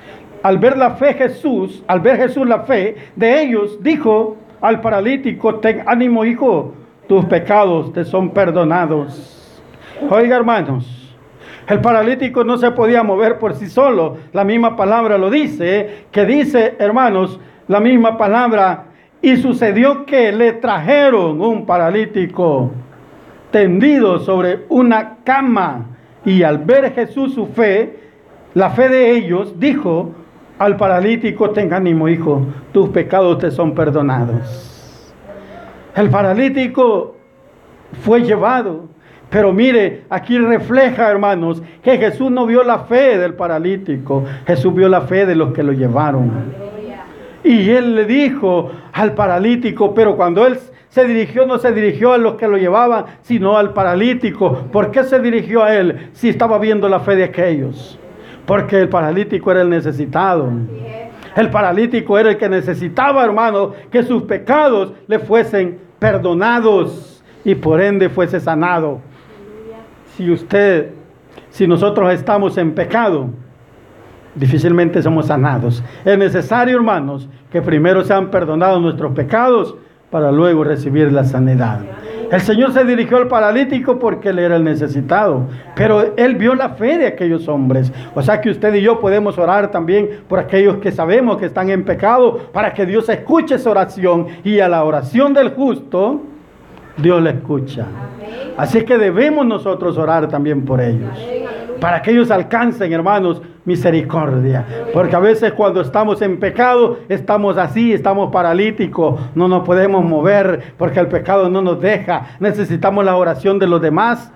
al 0.44 0.58
ver 0.58 0.76
la 0.76 0.92
fe 0.92 1.14
Jesús, 1.14 1.82
al 1.88 1.98
ver 1.98 2.18
Jesús 2.18 2.46
la 2.46 2.60
fe 2.60 2.96
de 3.16 3.42
ellos, 3.42 3.82
dijo 3.82 4.36
al 4.60 4.80
paralítico, 4.80 5.56
ten 5.56 5.82
ánimo 5.86 6.24
hijo, 6.24 6.72
tus 7.08 7.24
pecados 7.24 7.92
te 7.92 8.04
son 8.04 8.30
perdonados. 8.30 9.60
Oiga 10.08 10.36
hermanos, 10.36 11.16
el 11.66 11.80
paralítico 11.80 12.44
no 12.44 12.58
se 12.58 12.70
podía 12.70 13.02
mover 13.02 13.38
por 13.38 13.54
sí 13.54 13.66
solo, 13.66 14.18
la 14.32 14.44
misma 14.44 14.76
palabra 14.76 15.18
lo 15.18 15.30
dice, 15.30 16.04
que 16.12 16.24
dice 16.26 16.76
hermanos, 16.78 17.40
la 17.66 17.80
misma 17.80 18.16
palabra 18.16 18.91
y 19.22 19.36
sucedió 19.36 20.04
que 20.04 20.32
le 20.32 20.52
trajeron 20.54 21.40
un 21.40 21.64
paralítico 21.64 22.72
tendido 23.52 24.18
sobre 24.18 24.66
una 24.68 25.18
cama. 25.24 25.86
Y 26.24 26.42
al 26.42 26.58
ver 26.58 26.92
Jesús 26.92 27.34
su 27.34 27.46
fe, 27.46 27.98
la 28.54 28.70
fe 28.70 28.88
de 28.88 29.16
ellos, 29.16 29.58
dijo 29.58 30.10
al 30.58 30.76
paralítico, 30.76 31.50
ten 31.50 31.72
ánimo 31.72 32.08
hijo, 32.08 32.46
tus 32.72 32.88
pecados 32.90 33.38
te 33.38 33.50
son 33.50 33.74
perdonados. 33.74 35.14
El 35.94 36.10
paralítico 36.10 37.16
fue 38.02 38.22
llevado. 38.22 38.90
Pero 39.30 39.52
mire, 39.52 40.04
aquí 40.10 40.36
refleja, 40.36 41.10
hermanos, 41.10 41.62
que 41.82 41.96
Jesús 41.96 42.30
no 42.30 42.44
vio 42.44 42.62
la 42.62 42.80
fe 42.80 43.16
del 43.16 43.32
paralítico, 43.32 44.24
Jesús 44.46 44.74
vio 44.74 44.90
la 44.90 45.02
fe 45.02 45.24
de 45.24 45.34
los 45.34 45.54
que 45.54 45.62
lo 45.62 45.72
llevaron. 45.72 46.30
Y 47.42 47.70
él 47.70 47.94
le 47.94 48.04
dijo 48.04 48.70
al 48.92 49.14
paralítico, 49.14 49.94
pero 49.94 50.16
cuando 50.16 50.46
él 50.46 50.58
se 50.88 51.06
dirigió, 51.06 51.46
no 51.46 51.58
se 51.58 51.72
dirigió 51.72 52.12
a 52.12 52.18
los 52.18 52.34
que 52.34 52.46
lo 52.46 52.58
llevaban, 52.58 53.06
sino 53.22 53.56
al 53.56 53.72
paralítico. 53.72 54.66
¿Por 54.70 54.90
qué 54.90 55.04
se 55.04 55.18
dirigió 55.20 55.64
a 55.64 55.74
él 55.74 56.10
si 56.12 56.28
estaba 56.28 56.58
viendo 56.58 56.88
la 56.88 57.00
fe 57.00 57.16
de 57.16 57.24
aquellos? 57.24 57.98
Porque 58.44 58.78
el 58.78 58.88
paralítico 58.88 59.50
era 59.50 59.62
el 59.62 59.70
necesitado. 59.70 60.50
El 61.34 61.50
paralítico 61.50 62.18
era 62.18 62.30
el 62.30 62.36
que 62.36 62.48
necesitaba, 62.48 63.24
hermano, 63.24 63.72
que 63.90 64.02
sus 64.02 64.24
pecados 64.24 64.92
le 65.06 65.18
fuesen 65.18 65.78
perdonados 65.98 67.22
y 67.42 67.54
por 67.54 67.80
ende 67.80 68.10
fuese 68.10 68.38
sanado. 68.38 69.00
Si 70.14 70.30
usted, 70.30 70.90
si 71.48 71.66
nosotros 71.66 72.12
estamos 72.12 72.58
en 72.58 72.74
pecado, 72.74 73.30
difícilmente 74.34 75.02
somos 75.02 75.26
sanados. 75.26 75.82
Es 76.04 76.18
necesario, 76.18 76.76
hermanos, 76.76 77.28
que 77.50 77.62
primero 77.62 78.04
sean 78.04 78.30
perdonados 78.30 78.80
nuestros 78.80 79.12
pecados 79.12 79.74
para 80.10 80.30
luego 80.30 80.64
recibir 80.64 81.12
la 81.12 81.24
sanidad. 81.24 81.80
El 82.30 82.40
Señor 82.40 82.72
se 82.72 82.84
dirigió 82.84 83.18
al 83.18 83.28
paralítico 83.28 83.98
porque 83.98 84.30
él 84.30 84.38
era 84.38 84.56
el 84.56 84.64
necesitado, 84.64 85.48
pero 85.74 86.14
él 86.16 86.36
vio 86.36 86.54
la 86.54 86.70
fe 86.70 86.96
de 86.96 87.06
aquellos 87.06 87.46
hombres. 87.46 87.92
O 88.14 88.22
sea 88.22 88.40
que 88.40 88.48
usted 88.48 88.74
y 88.74 88.80
yo 88.80 89.00
podemos 89.00 89.36
orar 89.36 89.70
también 89.70 90.08
por 90.28 90.38
aquellos 90.38 90.76
que 90.76 90.92
sabemos 90.92 91.36
que 91.36 91.46
están 91.46 91.68
en 91.68 91.84
pecado, 91.84 92.38
para 92.52 92.72
que 92.72 92.86
Dios 92.86 93.08
escuche 93.10 93.56
esa 93.56 93.70
oración 93.70 94.28
y 94.44 94.60
a 94.60 94.68
la 94.68 94.82
oración 94.84 95.34
del 95.34 95.50
justo, 95.50 96.22
Dios 96.96 97.22
la 97.22 97.30
escucha. 97.30 97.86
Así 98.56 98.82
que 98.82 98.96
debemos 98.96 99.44
nosotros 99.44 99.98
orar 99.98 100.28
también 100.28 100.64
por 100.64 100.80
ellos 100.80 101.18
para 101.82 102.00
que 102.00 102.12
ellos 102.12 102.30
alcancen, 102.30 102.92
hermanos, 102.92 103.42
misericordia. 103.64 104.66
Porque 104.92 105.16
a 105.16 105.20
veces 105.20 105.52
cuando 105.52 105.80
estamos 105.80 106.20
en 106.22 106.38
pecado, 106.38 106.98
estamos 107.08 107.56
así, 107.56 107.92
estamos 107.92 108.32
paralíticos, 108.32 109.20
no 109.34 109.48
nos 109.48 109.64
podemos 109.64 110.04
mover 110.04 110.74
porque 110.76 111.00
el 111.00 111.08
pecado 111.08 111.48
no 111.48 111.62
nos 111.62 111.80
deja. 111.80 112.36
Necesitamos 112.40 113.04
la 113.04 113.16
oración 113.16 113.58
de 113.58 113.66
los 113.66 113.80
demás. 113.80 114.32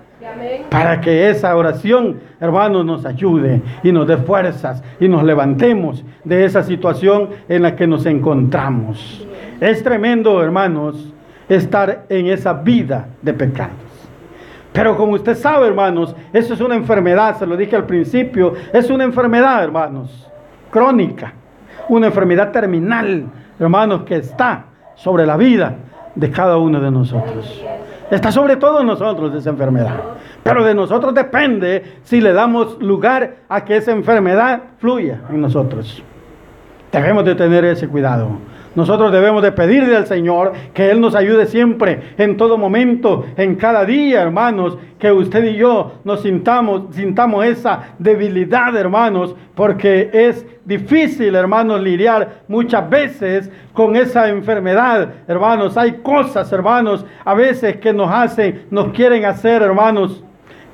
Para 0.69 0.99
que 0.99 1.29
esa 1.29 1.55
oración, 1.55 2.19
hermanos, 2.41 2.85
nos 2.85 3.05
ayude 3.05 3.61
y 3.83 3.91
nos 3.91 4.07
dé 4.07 4.17
fuerzas 4.17 4.83
y 4.99 5.07
nos 5.07 5.23
levantemos 5.23 6.03
de 6.23 6.43
esa 6.43 6.63
situación 6.63 7.29
en 7.47 7.61
la 7.61 7.75
que 7.75 7.87
nos 7.87 8.05
encontramos. 8.05 9.25
Es 9.61 9.83
tremendo, 9.83 10.43
hermanos, 10.43 11.13
estar 11.47 12.05
en 12.09 12.27
esa 12.27 12.53
vida 12.53 13.07
de 13.21 13.33
pecado. 13.33 13.86
Pero 14.77 14.95
como 14.95 15.13
usted 15.13 15.35
sabe, 15.35 15.65
hermanos, 15.65 16.15
eso 16.31 16.53
es 16.53 16.61
una 16.61 16.75
enfermedad, 16.75 17.35
se 17.39 17.47
lo 17.47 17.57
dije 17.57 17.75
al 17.75 17.87
principio, 17.87 18.53
es 18.71 18.91
una 18.91 19.05
enfermedad, 19.05 19.63
hermanos, 19.63 20.29
crónica, 20.69 21.33
una 21.89 22.05
enfermedad 22.05 22.51
terminal, 22.51 23.25
hermanos, 23.59 24.03
que 24.03 24.17
está 24.17 24.65
sobre 24.93 25.25
la 25.25 25.35
vida 25.35 25.77
de 26.13 26.29
cada 26.29 26.57
uno 26.57 26.79
de 26.79 26.91
nosotros. 26.91 27.59
Está 28.11 28.31
sobre 28.31 28.57
todos 28.57 28.85
nosotros 28.85 29.33
esa 29.33 29.49
enfermedad. 29.49 29.95
Pero 30.43 30.63
de 30.63 30.75
nosotros 30.75 31.11
depende 31.15 31.97
si 32.03 32.21
le 32.21 32.31
damos 32.31 32.79
lugar 32.79 33.37
a 33.49 33.65
que 33.65 33.77
esa 33.77 33.93
enfermedad 33.93 34.61
fluya 34.77 35.21
en 35.31 35.41
nosotros. 35.41 36.03
Debemos 36.91 37.25
de 37.25 37.33
tener 37.33 37.65
ese 37.65 37.87
cuidado. 37.87 38.29
Nosotros 38.77 39.11
debemos 39.11 39.41
de 39.41 39.51
pedirle 39.51 39.95
al 39.95 40.05
Señor 40.05 40.53
que 40.71 40.91
Él 40.91 41.01
nos 41.01 41.15
ayude 41.15 41.47
siempre, 41.47 42.13
en 42.15 42.37
todo 42.37 42.59
momento, 42.59 43.25
en 43.35 43.55
cada 43.55 43.83
día, 43.85 44.21
hermanos, 44.21 44.77
que 44.99 45.11
usted 45.11 45.45
y 45.45 45.55
yo 45.55 45.93
nos 46.03 46.21
sintamos, 46.21 46.95
sintamos 46.95 47.43
esa 47.43 47.95
debilidad, 47.97 48.75
hermanos, 48.77 49.35
porque 49.55 50.11
es 50.13 50.45
difícil, 50.63 51.33
hermanos, 51.33 51.81
lidiar 51.81 52.43
muchas 52.47 52.87
veces 52.87 53.51
con 53.73 53.95
esa 53.95 54.29
enfermedad, 54.29 55.09
hermanos. 55.27 55.75
Hay 55.75 55.93
cosas, 56.03 56.51
hermanos, 56.51 57.03
a 57.25 57.33
veces 57.33 57.77
que 57.77 57.91
nos 57.91 58.11
hacen, 58.11 58.67
nos 58.69 58.89
quieren 58.89 59.25
hacer, 59.25 59.63
hermanos, 59.63 60.23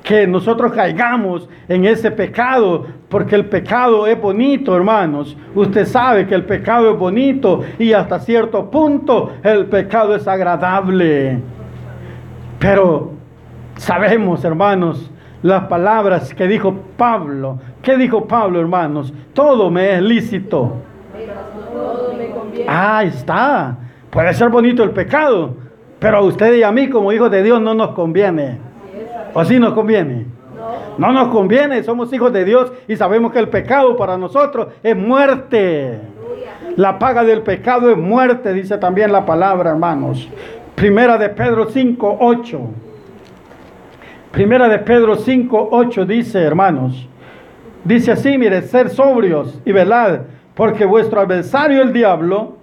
que 0.04 0.26
nosotros 0.26 0.72
caigamos 0.72 1.48
en 1.66 1.86
ese 1.86 2.10
pecado, 2.10 2.86
porque 3.08 3.34
el 3.34 3.46
pecado 3.46 4.06
es 4.06 4.20
bonito, 4.20 4.76
hermanos. 4.76 5.34
Usted 5.54 5.86
sabe 5.86 6.26
que 6.26 6.34
el 6.34 6.44
pecado 6.44 6.92
es 6.92 6.98
bonito 6.98 7.62
y 7.78 7.94
hasta 7.94 8.20
cierto 8.20 8.70
punto 8.70 9.32
el 9.42 9.64
pecado 9.66 10.14
es 10.14 10.28
agradable. 10.28 11.40
Pero 12.58 13.12
sabemos, 13.76 14.44
hermanos, 14.44 15.10
las 15.42 15.64
palabras 15.64 16.34
que 16.34 16.46
dijo 16.48 16.74
Pablo. 16.98 17.58
¿Qué 17.80 17.96
dijo 17.96 18.28
Pablo, 18.28 18.60
hermanos? 18.60 19.12
Todo 19.32 19.70
me 19.70 19.94
es 19.94 20.02
lícito. 20.02 20.82
Ahí 22.68 23.08
está. 23.08 23.78
Puede 24.10 24.34
ser 24.34 24.50
bonito 24.50 24.82
el 24.82 24.90
pecado, 24.90 25.54
pero 25.98 26.18
a 26.18 26.20
usted 26.20 26.56
y 26.56 26.62
a 26.62 26.70
mí 26.70 26.90
como 26.90 27.10
hijos 27.10 27.30
de 27.30 27.42
Dios 27.42 27.58
no 27.62 27.72
nos 27.72 27.92
conviene. 27.92 28.73
¿O 29.34 29.44
sí 29.44 29.58
nos 29.58 29.74
conviene? 29.74 30.26
No 30.96 31.12
nos 31.12 31.28
conviene, 31.28 31.82
somos 31.82 32.12
hijos 32.12 32.32
de 32.32 32.44
Dios 32.44 32.72
y 32.86 32.96
sabemos 32.96 33.32
que 33.32 33.40
el 33.40 33.48
pecado 33.48 33.96
para 33.96 34.16
nosotros 34.16 34.68
es 34.82 34.96
muerte. 34.96 35.98
La 36.76 36.98
paga 36.98 37.24
del 37.24 37.42
pecado 37.42 37.90
es 37.90 37.96
muerte, 37.96 38.52
dice 38.52 38.78
también 38.78 39.12
la 39.12 39.26
palabra, 39.26 39.70
hermanos. 39.70 40.28
Primera 40.74 41.18
de 41.18 41.28
Pedro 41.28 41.66
5, 41.70 42.18
8. 42.20 42.60
Primera 44.30 44.68
de 44.68 44.78
Pedro 44.78 45.16
5, 45.16 45.68
8 45.70 46.06
dice, 46.06 46.42
hermanos, 46.42 47.08
dice 47.84 48.12
así, 48.12 48.36
mire, 48.38 48.62
ser 48.62 48.90
sobrios 48.90 49.60
y 49.64 49.72
velad, 49.72 50.20
porque 50.54 50.84
vuestro 50.84 51.20
adversario 51.20 51.82
el 51.82 51.92
diablo, 51.92 52.56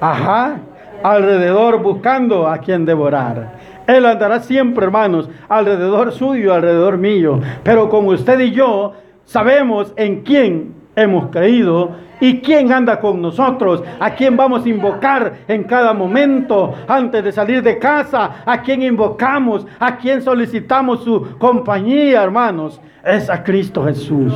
ajá, 0.00 0.58
alrededor 1.02 1.80
buscando 1.82 2.48
a 2.48 2.58
quien 2.58 2.84
devorar. 2.84 3.61
Él 3.86 4.06
andará 4.06 4.40
siempre, 4.40 4.84
hermanos, 4.84 5.28
alrededor 5.48 6.12
suyo, 6.12 6.52
alrededor 6.54 6.98
mío. 6.98 7.40
Pero 7.62 7.88
como 7.88 8.10
usted 8.10 8.38
y 8.40 8.52
yo 8.52 8.94
sabemos 9.24 9.92
en 9.96 10.22
quién 10.22 10.74
hemos 10.94 11.30
creído 11.30 11.90
¿Y 12.22 12.38
quién 12.38 12.72
anda 12.72 13.00
con 13.00 13.20
nosotros? 13.20 13.82
¿A 13.98 14.10
quién 14.14 14.36
vamos 14.36 14.64
a 14.64 14.68
invocar 14.68 15.38
en 15.48 15.64
cada 15.64 15.92
momento 15.92 16.72
antes 16.86 17.24
de 17.24 17.32
salir 17.32 17.64
de 17.64 17.80
casa? 17.80 18.44
¿A 18.46 18.62
quién 18.62 18.80
invocamos? 18.80 19.66
¿A 19.80 19.96
quién 19.96 20.22
solicitamos 20.22 21.02
su 21.02 21.36
compañía, 21.36 22.22
hermanos? 22.22 22.80
Es 23.04 23.28
a 23.28 23.42
Cristo 23.42 23.84
Jesús. 23.86 24.32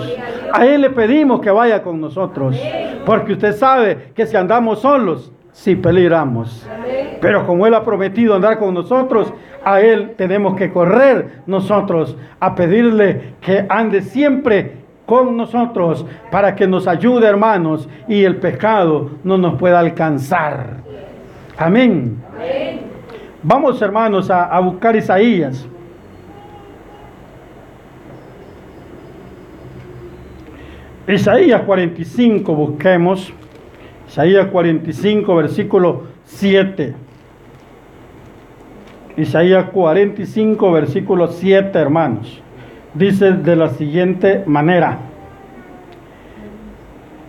A 0.53 0.67
Él 0.67 0.81
le 0.81 0.91
pedimos 0.91 1.41
que 1.41 1.49
vaya 1.49 1.81
con 1.81 2.01
nosotros. 2.01 2.57
Porque 3.05 3.35
usted 3.35 3.53
sabe 3.53 4.11
que 4.17 4.27
si 4.27 4.37
andamos 4.37 4.81
solos, 4.81 5.31
sí 5.57 5.75
peligramos. 5.75 6.65
Pero 7.19 7.47
como 7.47 7.67
Él 7.67 7.73
ha 7.73 7.83
prometido 7.83 8.35
andar 8.35 8.59
con 8.59 8.75
nosotros, 8.75 9.33
a 9.65 9.81
Él 9.81 10.13
tenemos 10.17 10.55
que 10.55 10.71
correr 10.71 11.41
nosotros 11.47 12.15
a 12.39 12.55
pedirle 12.55 13.35
que 13.41 13.65
ande 13.67 14.03
siempre 14.03 14.85
con 15.07 15.35
nosotros 15.35 16.05
para 16.31 16.55
que 16.55 16.67
nos 16.67 16.87
ayude, 16.87 17.27
hermanos, 17.27 17.89
y 18.07 18.23
el 18.23 18.37
pecado 18.37 19.13
no 19.25 19.39
nos 19.39 19.55
pueda 19.59 19.81
alcanzar. 19.81 20.83
Amén. 21.57 22.23
Vamos, 23.43 23.81
hermanos, 23.81 24.31
a, 24.31 24.45
a 24.45 24.61
buscar 24.61 24.95
Isaías. 24.95 25.67
Isaías 31.09 31.63
45, 31.63 32.55
busquemos. 32.55 33.33
Isaías 34.09 34.47
45, 34.49 35.35
versículo 35.35 36.03
7. 36.25 36.95
Isaías 39.17 39.71
45, 39.71 40.73
versículo 40.73 41.29
7, 41.29 41.79
hermanos 41.79 42.43
dice 42.97 43.33
de 43.33 43.57
la 43.57 43.69
siguiente 43.71 44.43
manera, 44.47 44.99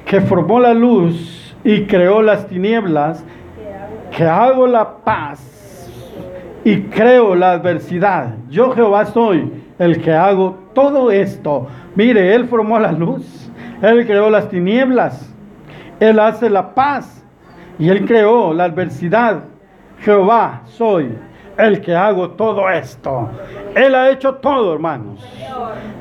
que 0.06 0.22
formó 0.22 0.60
la 0.60 0.74
luz 0.74 1.56
y 1.64 1.84
creó 1.84 2.22
las 2.22 2.48
tinieblas, 2.48 3.24
que 4.16 4.24
hago 4.24 4.68
la 4.68 4.98
paz 4.98 5.92
y 6.64 6.84
creo 6.84 7.36
la 7.36 7.52
adversidad. 7.52 8.36
Yo 8.50 8.72
Jehová 8.72 9.06
soy 9.06 9.52
el 9.78 10.02
que 10.02 10.14
hago 10.14 10.58
todo 10.74 11.12
esto. 11.12 11.68
Mire, 11.96 12.34
Él 12.34 12.46
formó 12.46 12.80
la 12.80 12.94
luz, 12.94 13.52
Él 13.82 14.08
creó 14.08 14.30
las 14.30 14.50
tinieblas, 14.50 15.36
Él 16.00 16.20
hace 16.20 16.50
la 16.50 16.74
paz 16.74 17.24
y 17.80 17.90
Él 17.90 18.06
creó 18.06 18.54
la 18.54 18.66
adversidad. 18.66 19.44
Jehová 20.00 20.62
soy 20.66 21.18
el 21.58 21.82
que 21.82 21.96
hago 21.96 22.32
todo 22.32 22.70
esto. 22.70 23.30
Él 23.76 23.96
ha 23.96 24.12
hecho 24.12 24.36
todo, 24.36 24.74
hermanos. 24.74 25.26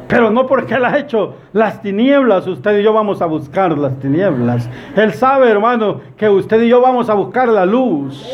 Pero 0.08 0.30
no 0.30 0.46
porque 0.46 0.74
Él 0.74 0.84
ha 0.84 0.98
hecho 0.98 1.34
las 1.52 1.82
tinieblas, 1.82 2.46
usted 2.46 2.78
y 2.78 2.82
yo 2.82 2.92
vamos 2.92 3.20
a 3.20 3.26
buscar 3.26 3.76
las 3.76 3.98
tinieblas. 3.98 4.68
Él 4.94 5.12
sabe, 5.12 5.50
hermano, 5.50 6.00
que 6.16 6.28
usted 6.28 6.62
y 6.62 6.68
yo 6.68 6.80
vamos 6.80 7.10
a 7.10 7.14
buscar 7.14 7.48
la 7.48 7.66
luz. 7.66 8.24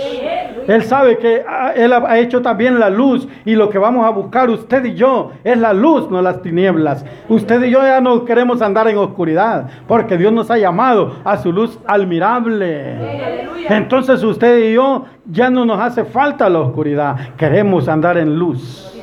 Él 0.68 0.82
sabe 0.84 1.18
que 1.18 1.42
ah, 1.46 1.72
Él 1.74 1.92
ha 1.92 2.18
hecho 2.18 2.42
también 2.42 2.78
la 2.78 2.90
luz 2.90 3.26
y 3.44 3.54
lo 3.54 3.68
que 3.68 3.78
vamos 3.78 4.04
a 4.06 4.10
buscar 4.10 4.50
usted 4.50 4.84
y 4.84 4.94
yo 4.94 5.32
es 5.42 5.58
la 5.58 5.72
luz, 5.72 6.10
no 6.10 6.20
las 6.22 6.42
tinieblas. 6.42 7.04
Usted 7.28 7.64
y 7.64 7.70
yo 7.70 7.82
ya 7.82 8.00
no 8.00 8.24
queremos 8.24 8.62
andar 8.62 8.88
en 8.88 8.98
oscuridad 8.98 9.68
porque 9.88 10.16
Dios 10.16 10.32
nos 10.32 10.50
ha 10.50 10.58
llamado 10.58 11.16
a 11.24 11.36
su 11.38 11.52
luz 11.52 11.78
admirable. 11.86 13.42
Entonces 13.68 14.22
usted 14.22 14.70
y 14.70 14.74
yo 14.74 15.04
ya 15.26 15.50
no 15.50 15.64
nos 15.64 15.80
hace 15.80 16.04
falta 16.04 16.48
la 16.48 16.60
oscuridad, 16.60 17.16
queremos 17.36 17.88
andar 17.88 18.18
en 18.18 18.38
luz. 18.38 19.01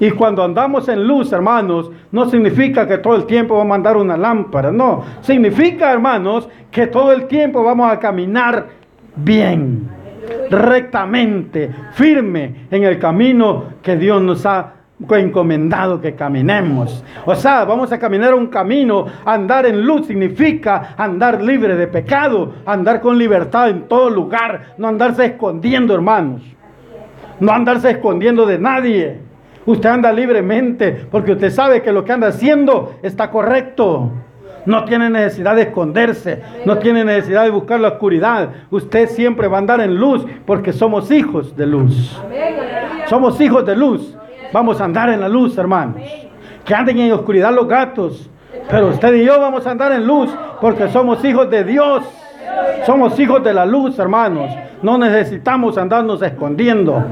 Y 0.00 0.10
cuando 0.10 0.42
andamos 0.44 0.88
en 0.88 1.06
luz, 1.06 1.32
hermanos, 1.32 1.90
no 2.12 2.28
significa 2.28 2.86
que 2.86 2.98
todo 2.98 3.16
el 3.16 3.26
tiempo 3.26 3.56
vamos 3.56 3.72
a 3.72 3.76
andar 3.76 3.96
una 3.96 4.16
lámpara, 4.16 4.70
no. 4.70 5.02
Significa, 5.20 5.92
hermanos, 5.92 6.48
que 6.70 6.86
todo 6.86 7.12
el 7.12 7.26
tiempo 7.26 7.62
vamos 7.62 7.90
a 7.90 7.98
caminar 7.98 8.66
bien 9.16 9.88
rectamente, 10.50 11.70
firme 11.92 12.66
en 12.70 12.84
el 12.84 12.98
camino 12.98 13.64
que 13.82 13.96
Dios 13.96 14.20
nos 14.22 14.44
ha 14.44 14.72
encomendado 15.10 16.00
que 16.00 16.14
caminemos. 16.14 17.04
O 17.24 17.34
sea, 17.34 17.64
vamos 17.64 17.92
a 17.92 17.98
caminar 17.98 18.34
un 18.34 18.46
camino, 18.46 19.06
andar 19.24 19.66
en 19.66 19.84
luz 19.84 20.06
significa 20.06 20.94
andar 20.96 21.42
libre 21.42 21.76
de 21.76 21.86
pecado, 21.86 22.54
andar 22.64 23.00
con 23.00 23.18
libertad 23.18 23.68
en 23.68 23.88
todo 23.88 24.10
lugar, 24.10 24.74
no 24.78 24.88
andarse 24.88 25.26
escondiendo, 25.26 25.94
hermanos. 25.94 26.42
No 27.38 27.52
andarse 27.52 27.90
escondiendo 27.90 28.46
de 28.46 28.58
nadie. 28.58 29.20
Usted 29.66 29.88
anda 29.88 30.12
libremente 30.12 31.06
porque 31.10 31.32
usted 31.32 31.50
sabe 31.50 31.82
que 31.82 31.92
lo 31.92 32.04
que 32.04 32.12
anda 32.12 32.28
haciendo 32.28 32.94
está 33.02 33.30
correcto. 33.30 34.10
No 34.64 34.84
tiene 34.84 35.10
necesidad 35.10 35.54
de 35.54 35.62
esconderse, 35.62 36.42
no 36.64 36.78
tiene 36.78 37.04
necesidad 37.04 37.44
de 37.44 37.50
buscar 37.50 37.78
la 37.78 37.88
oscuridad. 37.88 38.48
Usted 38.70 39.08
siempre 39.08 39.46
va 39.46 39.58
a 39.58 39.60
andar 39.60 39.80
en 39.80 39.96
luz 39.96 40.24
porque 40.44 40.72
somos 40.72 41.10
hijos 41.10 41.56
de 41.56 41.66
luz. 41.66 42.20
Somos 43.08 43.40
hijos 43.40 43.64
de 43.64 43.76
luz. 43.76 44.16
Vamos 44.52 44.80
a 44.80 44.84
andar 44.84 45.08
en 45.10 45.20
la 45.20 45.28
luz, 45.28 45.56
hermanos. 45.58 46.02
Que 46.64 46.74
anden 46.74 46.98
en 46.98 47.12
oscuridad 47.12 47.52
los 47.52 47.68
gatos. 47.68 48.28
Pero 48.68 48.88
usted 48.88 49.14
y 49.14 49.24
yo 49.24 49.40
vamos 49.40 49.66
a 49.66 49.70
andar 49.70 49.92
en 49.92 50.06
luz 50.06 50.34
porque 50.60 50.88
somos 50.88 51.24
hijos 51.24 51.48
de 51.50 51.62
Dios. 51.62 52.02
Somos 52.84 53.18
hijos 53.18 53.42
de 53.42 53.52
la 53.52 53.66
luz, 53.66 53.98
hermanos. 53.98 54.50
No 54.82 54.98
necesitamos 54.98 55.76
andarnos 55.78 56.22
escondiendo. 56.22 57.04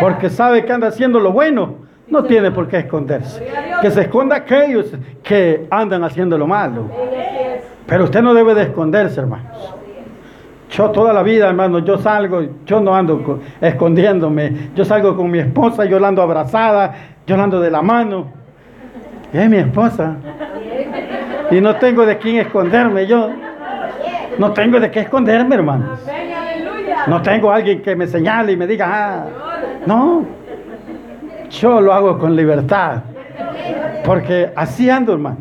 Porque 0.00 0.30
sabe 0.30 0.64
que 0.64 0.72
anda 0.72 0.88
haciendo 0.88 1.20
lo 1.20 1.32
bueno 1.32 1.90
no 2.10 2.24
tiene 2.24 2.50
por 2.50 2.68
qué 2.68 2.78
esconderse. 2.78 3.46
Que 3.80 3.90
se 3.90 4.02
esconda 4.02 4.36
aquellos 4.36 4.92
que 5.22 5.66
andan 5.70 6.04
haciendo 6.04 6.36
lo 6.36 6.46
malo. 6.46 6.86
Pero 7.86 8.04
usted 8.04 8.20
no 8.20 8.34
debe 8.34 8.54
de 8.54 8.62
esconderse, 8.62 9.20
hermanos. 9.20 9.74
Yo 10.70 10.90
toda 10.90 11.12
la 11.12 11.22
vida, 11.22 11.48
hermano, 11.48 11.80
yo 11.80 11.98
salgo, 11.98 12.42
yo 12.64 12.80
no 12.80 12.94
ando 12.94 13.40
escondiéndome. 13.60 14.70
Yo 14.74 14.84
salgo 14.84 15.16
con 15.16 15.30
mi 15.30 15.38
esposa, 15.38 15.84
yo 15.84 16.04
ando 16.04 16.22
abrazada, 16.22 16.94
yo 17.26 17.40
ando 17.40 17.60
de 17.60 17.70
la 17.70 17.82
mano. 17.82 18.26
Es 19.32 19.48
mi 19.48 19.56
esposa. 19.56 20.16
Y 21.50 21.60
no 21.60 21.76
tengo 21.76 22.06
de 22.06 22.18
quién 22.18 22.36
esconderme 22.38 23.06
yo. 23.06 23.30
No 24.38 24.52
tengo 24.52 24.80
de 24.80 24.90
qué 24.90 25.00
esconderme, 25.00 25.54
hermanos. 25.54 25.98
No 27.06 27.22
tengo 27.22 27.50
alguien 27.50 27.82
que 27.82 27.96
me 27.96 28.06
señale 28.06 28.52
y 28.52 28.56
me 28.56 28.66
diga, 28.66 28.86
ah, 28.88 29.24
no. 29.86 30.24
Yo 31.50 31.80
lo 31.80 31.92
hago 31.92 32.18
con 32.18 32.36
libertad. 32.36 33.02
Porque 34.04 34.50
así 34.54 34.88
ando, 34.88 35.12
hermanos. 35.12 35.38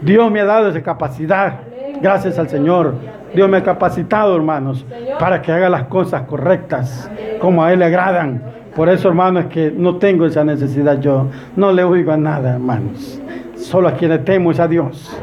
Dios 0.00 0.30
me 0.30 0.40
ha 0.40 0.44
dado 0.44 0.68
esa 0.68 0.82
capacidad. 0.82 1.54
Gracias 2.00 2.38
al 2.38 2.48
Señor. 2.48 2.94
Dios 3.34 3.48
me 3.48 3.58
ha 3.58 3.62
capacitado, 3.62 4.34
hermanos, 4.34 4.86
para 5.18 5.42
que 5.42 5.52
haga 5.52 5.68
las 5.68 5.84
cosas 5.84 6.22
correctas, 6.22 7.10
como 7.38 7.62
a 7.62 7.72
Él 7.72 7.80
le 7.80 7.86
agradan. 7.86 8.42
Por 8.74 8.88
eso, 8.88 9.08
hermanos, 9.08 9.44
es 9.44 9.50
que 9.50 9.72
no 9.74 9.96
tengo 9.96 10.26
esa 10.26 10.44
necesidad 10.44 11.00
yo. 11.00 11.28
No 11.56 11.72
le 11.72 11.84
oigo 11.84 12.12
a 12.12 12.16
nada, 12.16 12.54
hermanos. 12.54 13.20
Solo 13.56 13.88
a 13.88 13.92
quien 13.92 14.10
le 14.10 14.18
temo 14.18 14.50
es 14.50 14.60
a 14.60 14.68
Dios. 14.68 15.18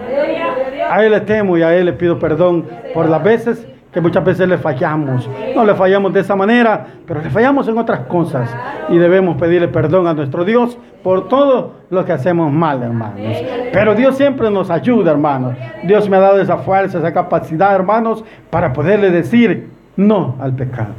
A 0.94 1.04
Él 1.04 1.12
le 1.12 1.22
temo 1.22 1.58
y 1.58 1.64
a 1.64 1.76
Él 1.76 1.88
le 1.88 1.94
pido 1.94 2.20
perdón 2.20 2.66
por 2.94 3.10
las 3.10 3.24
veces 3.24 3.66
que 3.92 4.00
muchas 4.00 4.24
veces 4.24 4.48
le 4.48 4.60
fallamos. 4.60 5.28
No 5.56 5.66
le 5.66 5.74
fallamos 5.74 6.14
de 6.14 6.20
esa 6.20 6.36
manera, 6.36 6.86
pero 7.08 7.20
le 7.20 7.32
fallamos 7.32 7.68
en 7.68 7.80
otras 7.80 8.02
cosas. 8.02 8.56
Y 8.90 9.00
debemos 9.00 9.36
pedirle 9.38 9.70
perdón 9.70 10.06
a 10.06 10.14
nuestro 10.14 10.46
Dios 10.46 10.78
por 11.02 11.28
todo 11.28 11.72
lo 11.90 12.06
que 12.06 12.12
hacemos 12.12 12.52
mal, 12.52 12.84
hermanos. 12.84 13.38
Pero 13.72 13.96
Dios 13.96 14.18
siempre 14.18 14.52
nos 14.52 14.70
ayuda, 14.70 15.10
hermanos. 15.10 15.56
Dios 15.84 16.08
me 16.08 16.18
ha 16.18 16.20
dado 16.20 16.40
esa 16.40 16.58
fuerza, 16.58 17.00
esa 17.00 17.12
capacidad, 17.12 17.74
hermanos, 17.74 18.24
para 18.52 18.72
poderle 18.72 19.10
decir 19.10 19.72
no 19.96 20.36
al 20.40 20.54
pecado. 20.54 20.94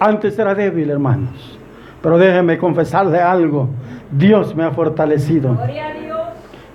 Antes 0.00 0.38
era 0.38 0.54
débil, 0.54 0.88
hermanos. 0.88 1.58
Pero 2.00 2.16
déjenme 2.16 2.56
confesarle 2.56 3.20
algo. 3.20 3.68
Dios 4.10 4.56
me 4.56 4.64
ha 4.64 4.70
fortalecido. 4.70 5.58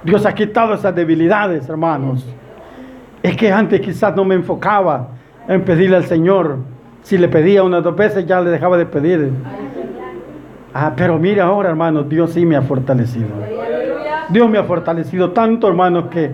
Dios 0.04 0.26
ha 0.26 0.34
quitado 0.34 0.74
esas 0.74 0.96
debilidades, 0.96 1.68
hermanos. 1.68 2.26
Es 3.22 3.36
que 3.36 3.52
antes 3.52 3.82
quizás 3.82 4.16
no 4.16 4.24
me 4.24 4.36
enfocaba 4.36 5.10
en 5.48 5.64
pedirle 5.64 5.98
al 5.98 6.06
Señor. 6.06 6.58
Si 7.02 7.18
le 7.18 7.28
pedía 7.28 7.64
unas 7.64 7.84
dos 7.84 7.96
veces 7.96 8.26
ya 8.26 8.40
le 8.40 8.50
dejaba 8.50 8.78
de 8.78 8.86
pedir. 8.86 9.32
Ah, 10.74 10.94
pero 10.96 11.18
mire 11.18 11.42
ahora, 11.42 11.70
hermanos, 11.70 12.08
Dios 12.08 12.32
sí 12.32 12.46
me 12.46 12.56
ha 12.56 12.62
fortalecido. 12.62 13.28
Dios 14.30 14.50
me 14.50 14.58
ha 14.58 14.64
fortalecido 14.64 15.32
tanto, 15.32 15.68
hermanos, 15.68 16.06
que 16.12 16.32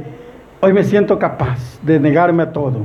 hoy 0.60 0.74
me 0.74 0.84
siento 0.84 1.18
capaz 1.18 1.80
de 1.82 2.00
negarme 2.00 2.44
a 2.44 2.52
todo. 2.52 2.80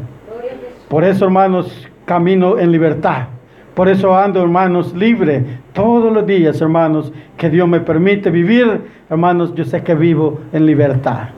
Por 0.88 1.04
eso, 1.04 1.24
hermanos, 1.24 1.88
camino 2.04 2.58
en 2.58 2.70
libertad. 2.72 3.26
Por 3.74 3.88
eso 3.88 4.16
ando, 4.16 4.42
hermanos, 4.42 4.94
libre 4.94 5.44
todos 5.72 6.12
los 6.12 6.26
días, 6.26 6.60
hermanos, 6.60 7.12
que 7.36 7.48
Dios 7.48 7.68
me 7.68 7.80
permite 7.80 8.30
vivir. 8.30 8.82
Hermanos, 9.08 9.54
yo 9.54 9.64
sé 9.64 9.82
que 9.82 9.94
vivo 9.94 10.40
en 10.52 10.66
libertad. 10.66 11.28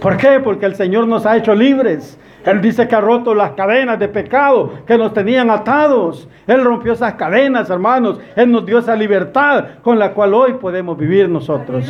¿Por 0.00 0.16
qué? 0.16 0.40
Porque 0.42 0.66
el 0.66 0.74
Señor 0.74 1.06
nos 1.06 1.26
ha 1.26 1.36
hecho 1.36 1.54
libres. 1.54 2.18
Él 2.44 2.60
dice 2.60 2.88
que 2.88 2.94
ha 2.94 3.00
roto 3.00 3.34
las 3.34 3.52
cadenas 3.52 3.98
de 3.98 4.08
pecado 4.08 4.72
que 4.86 4.98
nos 4.98 5.14
tenían 5.14 5.50
atados. 5.50 6.28
Él 6.46 6.64
rompió 6.64 6.92
esas 6.92 7.14
cadenas, 7.14 7.70
hermanos. 7.70 8.18
Él 8.34 8.50
nos 8.50 8.66
dio 8.66 8.78
esa 8.78 8.96
libertad 8.96 9.64
con 9.82 9.98
la 9.98 10.12
cual 10.12 10.34
hoy 10.34 10.54
podemos 10.54 10.98
vivir 10.98 11.28
nosotros. 11.28 11.84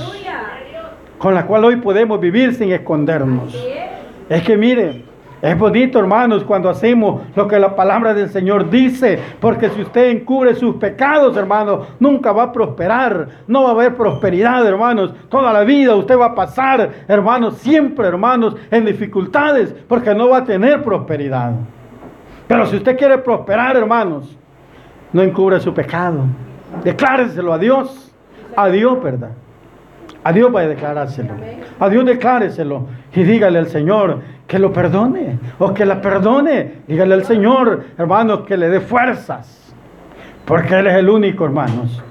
Con 1.17 1.35
la 1.35 1.47
cual 1.47 1.65
hoy 1.65 1.77
podemos 1.77 2.21
vivir 2.21 2.55
sin 2.55 2.71
escondernos. 2.73 3.57
Es 4.29 4.43
que 4.43 4.57
mire, 4.57 5.05
es 5.43 5.59
bonito, 5.59 5.99
hermanos, 5.99 6.45
cuando 6.45 6.71
hacemos 6.71 7.23
lo 7.35 7.49
que 7.49 7.59
la 7.59 7.75
palabra 7.75 8.15
del 8.15 8.29
Señor 8.29 8.71
dice, 8.71 9.19
porque 9.41 9.71
si 9.71 9.83
usted 9.83 10.11
encubre 10.11 10.55
sus 10.55 10.77
pecados, 10.77 11.37
hermanos, 11.37 11.89
nunca 11.99 12.31
va 12.31 12.45
a 12.45 12.53
prosperar, 12.53 13.27
no 13.49 13.65
va 13.65 13.71
a 13.71 13.73
haber 13.73 13.97
prosperidad, 13.97 14.65
hermanos. 14.65 15.13
Toda 15.29 15.53
la 15.53 15.65
vida 15.65 15.97
usted 15.97 16.17
va 16.17 16.27
a 16.27 16.35
pasar, 16.37 16.89
hermanos, 17.09 17.59
siempre, 17.59 18.07
hermanos, 18.07 18.55
en 18.71 18.85
dificultades, 18.85 19.75
porque 19.89 20.15
no 20.15 20.29
va 20.29 20.39
a 20.39 20.45
tener 20.45 20.81
prosperidad. 20.85 21.55
Pero 22.47 22.67
si 22.67 22.77
usted 22.77 22.97
quiere 22.97 23.19
prosperar, 23.19 23.77
hermanos, 23.77 24.39
no 25.13 25.23
encubre 25.23 25.59
su 25.59 25.75
pecado. 25.75 26.21
Decláreselo 26.85 27.53
a 27.53 27.59
Dios, 27.59 28.15
a 28.55 28.69
Dios, 28.69 29.03
¿verdad? 29.03 29.33
A 30.23 30.33
Dios 30.33 30.55
va 30.55 30.61
a 30.61 30.69
declarárselo. 30.69 31.31
A 31.81 31.89
Dios 31.89 32.05
decláreselo 32.05 32.87
y 33.13 33.25
dígale 33.25 33.59
al 33.59 33.67
Señor, 33.67 34.21
que 34.53 34.59
lo 34.59 34.71
perdone 34.71 35.39
o 35.59 35.73
que 35.73 35.87
la 35.87 36.03
perdone. 36.03 36.83
Dígale 36.87 37.15
al 37.15 37.25
Señor, 37.25 37.85
hermanos, 37.97 38.41
que 38.41 38.59
le 38.59 38.69
dé 38.69 38.83
fuerzas. 38.83 39.73
Porque 40.45 40.79
Él 40.79 40.89
es 40.89 40.95
el 40.97 41.09
único, 41.09 41.47
hermanos. 41.47 42.03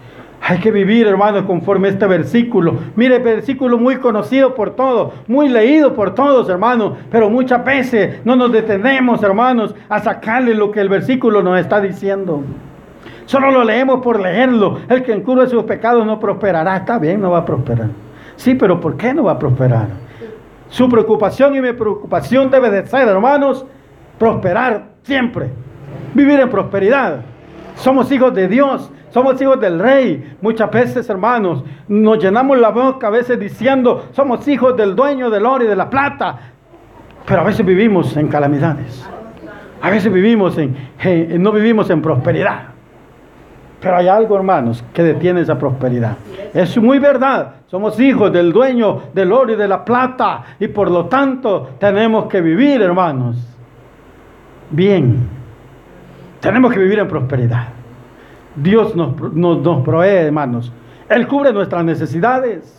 Hay 0.41 0.57
que 0.57 0.71
vivir, 0.71 1.05
hermanos, 1.05 1.43
conforme 1.43 1.89
este 1.89 2.07
versículo. 2.07 2.73
Mire, 2.95 3.19
versículo 3.19 3.77
muy 3.77 3.97
conocido 3.97 4.55
por 4.55 4.71
todos, 4.71 5.13
muy 5.27 5.49
leído 5.49 5.93
por 5.93 6.15
todos, 6.15 6.49
hermanos. 6.49 6.93
Pero 7.11 7.29
muchas 7.29 7.63
veces 7.63 8.25
no 8.25 8.35
nos 8.35 8.51
detenemos, 8.51 9.21
hermanos, 9.21 9.75
a 9.87 9.99
sacarle 9.99 10.55
lo 10.55 10.71
que 10.71 10.81
el 10.81 10.89
versículo 10.89 11.43
nos 11.43 11.59
está 11.59 11.79
diciendo. 11.79 12.41
Solo 13.25 13.51
lo 13.51 13.63
leemos 13.63 14.01
por 14.01 14.19
leerlo. 14.19 14.79
El 14.89 15.03
que 15.03 15.13
encubre 15.13 15.45
sus 15.45 15.65
pecados 15.65 16.07
no 16.07 16.19
prosperará. 16.19 16.77
Está 16.77 16.97
bien, 16.97 17.21
no 17.21 17.29
va 17.29 17.37
a 17.37 17.45
prosperar. 17.45 17.89
Sí, 18.35 18.55
pero 18.55 18.81
¿por 18.81 18.97
qué 18.97 19.13
no 19.13 19.25
va 19.25 19.33
a 19.33 19.37
prosperar? 19.37 20.10
Su 20.71 20.87
preocupación 20.87 21.53
y 21.53 21.61
mi 21.61 21.73
preocupación 21.73 22.49
debe 22.49 22.71
de 22.71 22.87
ser, 22.87 23.05
hermanos, 23.05 23.65
prosperar 24.17 24.85
siempre. 25.03 25.49
Vivir 26.13 26.39
en 26.39 26.49
prosperidad. 26.49 27.19
Somos 27.75 28.09
hijos 28.09 28.33
de 28.33 28.47
Dios, 28.47 28.89
somos 29.09 29.41
hijos 29.41 29.59
del 29.59 29.79
rey. 29.79 30.37
Muchas 30.39 30.71
veces, 30.71 31.09
hermanos, 31.09 31.65
nos 31.89 32.19
llenamos 32.19 32.57
la 32.57 32.69
boca 32.69 33.07
a 33.07 33.09
veces 33.09 33.37
diciendo, 33.37 34.07
somos 34.13 34.47
hijos 34.47 34.77
del 34.77 34.95
dueño 34.95 35.29
del 35.29 35.45
oro 35.45 35.65
y 35.65 35.67
de 35.67 35.75
la 35.75 35.89
plata. 35.89 36.39
Pero 37.25 37.41
a 37.41 37.43
veces 37.43 37.65
vivimos 37.65 38.15
en 38.15 38.29
calamidades. 38.29 39.05
A 39.81 39.89
veces 39.89 40.11
vivimos 40.11 40.57
en, 40.57 40.73
no 41.43 41.51
vivimos 41.51 41.89
en 41.89 42.01
prosperidad. 42.01 42.70
Pero 43.81 43.97
hay 43.97 44.07
algo, 44.07 44.35
hermanos, 44.35 44.83
que 44.93 45.01
detiene 45.01 45.41
esa 45.41 45.57
prosperidad. 45.57 46.15
Es 46.53 46.77
muy 46.77 46.99
verdad. 46.99 47.55
Somos 47.65 47.99
hijos 47.99 48.31
del 48.31 48.53
dueño 48.53 49.03
del 49.13 49.33
oro 49.33 49.53
y 49.53 49.55
de 49.55 49.67
la 49.67 49.83
plata. 49.83 50.43
Y 50.59 50.67
por 50.67 50.91
lo 50.91 51.05
tanto 51.05 51.71
tenemos 51.79 52.27
que 52.27 52.41
vivir, 52.41 52.79
hermanos, 52.81 53.37
bien. 54.69 55.27
Tenemos 56.39 56.71
que 56.71 56.79
vivir 56.79 56.99
en 56.99 57.07
prosperidad. 57.07 57.69
Dios 58.55 58.95
nos, 58.95 59.33
nos, 59.33 59.83
provee, 59.83 60.25
hermanos. 60.27 60.71
Él 61.09 61.27
cubre 61.27 61.51
nuestras 61.51 61.83
necesidades. 61.83 62.77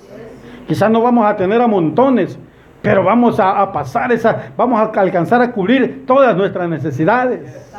Quizás 0.69 0.89
no 0.89 1.03
vamos 1.03 1.27
a 1.27 1.35
tener 1.35 1.61
a 1.61 1.67
montones, 1.67 2.39
pero 2.81 3.03
vamos 3.03 3.41
a, 3.41 3.61
a 3.61 3.73
pasar 3.73 4.13
esa, 4.13 4.53
vamos 4.57 4.81
a 4.81 5.01
alcanzar 5.01 5.43
a 5.43 5.51
cubrir 5.51 6.07
todas 6.07 6.37
nuestras 6.37 6.69
necesidades. 6.69 7.73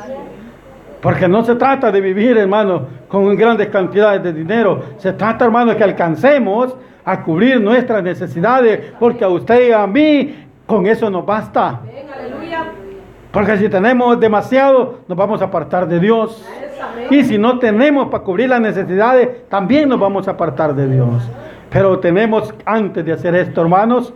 Porque 1.03 1.27
no 1.27 1.43
se 1.43 1.55
trata 1.55 1.91
de 1.91 1.99
vivir, 1.99 2.37
hermano, 2.37 2.87
con 3.09 3.35
grandes 3.35 3.67
cantidades 3.67 4.23
de 4.23 4.31
dinero. 4.31 4.81
Se 4.95 5.11
trata, 5.11 5.43
hermano, 5.43 5.75
que 5.75 5.83
alcancemos 5.83 6.77
a 7.03 7.21
cubrir 7.21 7.59
nuestras 7.59 8.01
necesidades. 8.01 8.93
Porque 8.97 9.25
a 9.25 9.27
usted 9.27 9.67
y 9.67 9.71
a 9.73 9.85
mí, 9.85 10.33
con 10.65 10.87
eso 10.87 11.09
nos 11.09 11.25
basta. 11.25 11.81
Porque 13.33 13.57
si 13.57 13.67
tenemos 13.67 14.17
demasiado, 14.17 14.99
nos 15.05 15.17
vamos 15.17 15.41
a 15.41 15.45
apartar 15.45 15.89
de 15.89 15.99
Dios. 15.99 16.41
Y 17.09 17.25
si 17.25 17.37
no 17.37 17.59
tenemos 17.59 18.07
para 18.07 18.23
cubrir 18.23 18.47
las 18.47 18.61
necesidades, 18.61 19.49
también 19.49 19.89
nos 19.89 19.99
vamos 19.99 20.29
a 20.29 20.31
apartar 20.31 20.73
de 20.73 20.87
Dios. 20.87 21.29
Pero 21.69 21.99
tenemos, 21.99 22.53
antes 22.63 23.03
de 23.03 23.11
hacer 23.11 23.35
esto, 23.35 23.59
hermanos, 23.59 24.13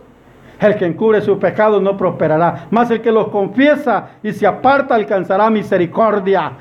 el 0.58 0.74
que 0.76 0.86
encubre 0.86 1.20
sus 1.20 1.38
pecados 1.38 1.82
no 1.82 1.96
prosperará, 1.96 2.66
mas 2.70 2.90
el 2.90 3.00
que 3.00 3.12
los 3.12 3.28
confiesa 3.28 4.08
y 4.22 4.32
se 4.32 4.46
aparta 4.46 4.94
alcanzará 4.94 5.50
misericordia 5.50 6.52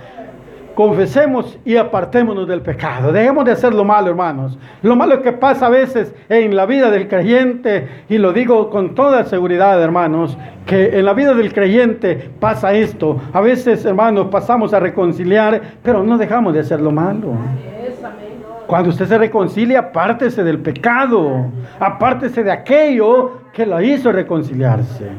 confesemos 0.78 1.58
y 1.66 1.76
apartémonos 1.76 2.48
del 2.48 2.62
pecado. 2.62 3.12
Dejemos 3.12 3.44
de 3.46 3.52
hacer 3.52 3.74
lo 3.74 3.84
malo, 3.84 4.12
hermanos. 4.12 4.60
Lo 4.84 4.96
malo 4.96 5.24
que 5.24 5.32
pasa 5.32 5.66
a 5.66 5.70
veces 5.70 6.14
en 6.30 6.56
la 6.56 6.68
vida 6.68 6.92
del 6.92 7.08
creyente, 7.08 7.88
y 8.08 8.20
lo 8.20 8.32
digo 8.32 8.70
con 8.70 8.94
toda 8.94 9.24
seguridad, 9.24 9.82
hermanos, 9.82 10.38
que 10.68 11.00
en 11.00 11.06
la 11.06 11.14
vida 11.14 11.34
del 11.34 11.52
creyente 11.52 12.30
pasa 12.40 12.74
esto. 12.74 13.20
A 13.34 13.42
veces, 13.42 13.84
hermanos, 13.86 14.28
pasamos 14.28 14.72
a 14.72 14.80
reconciliar, 14.80 15.60
pero 15.82 16.04
no 16.04 16.16
dejamos 16.16 16.54
de 16.54 16.60
hacer 16.60 16.80
lo 16.80 16.92
malo. 16.92 17.34
Cuando 18.68 18.92
usted 18.92 19.08
se 19.08 19.18
reconcilia, 19.18 19.80
apártese 19.80 20.44
del 20.44 20.60
pecado, 20.60 21.48
apártese 21.80 22.44
de 22.44 22.52
aquello 22.52 23.32
que 23.52 23.66
lo 23.66 23.82
hizo 23.82 24.12
reconciliarse. 24.12 25.10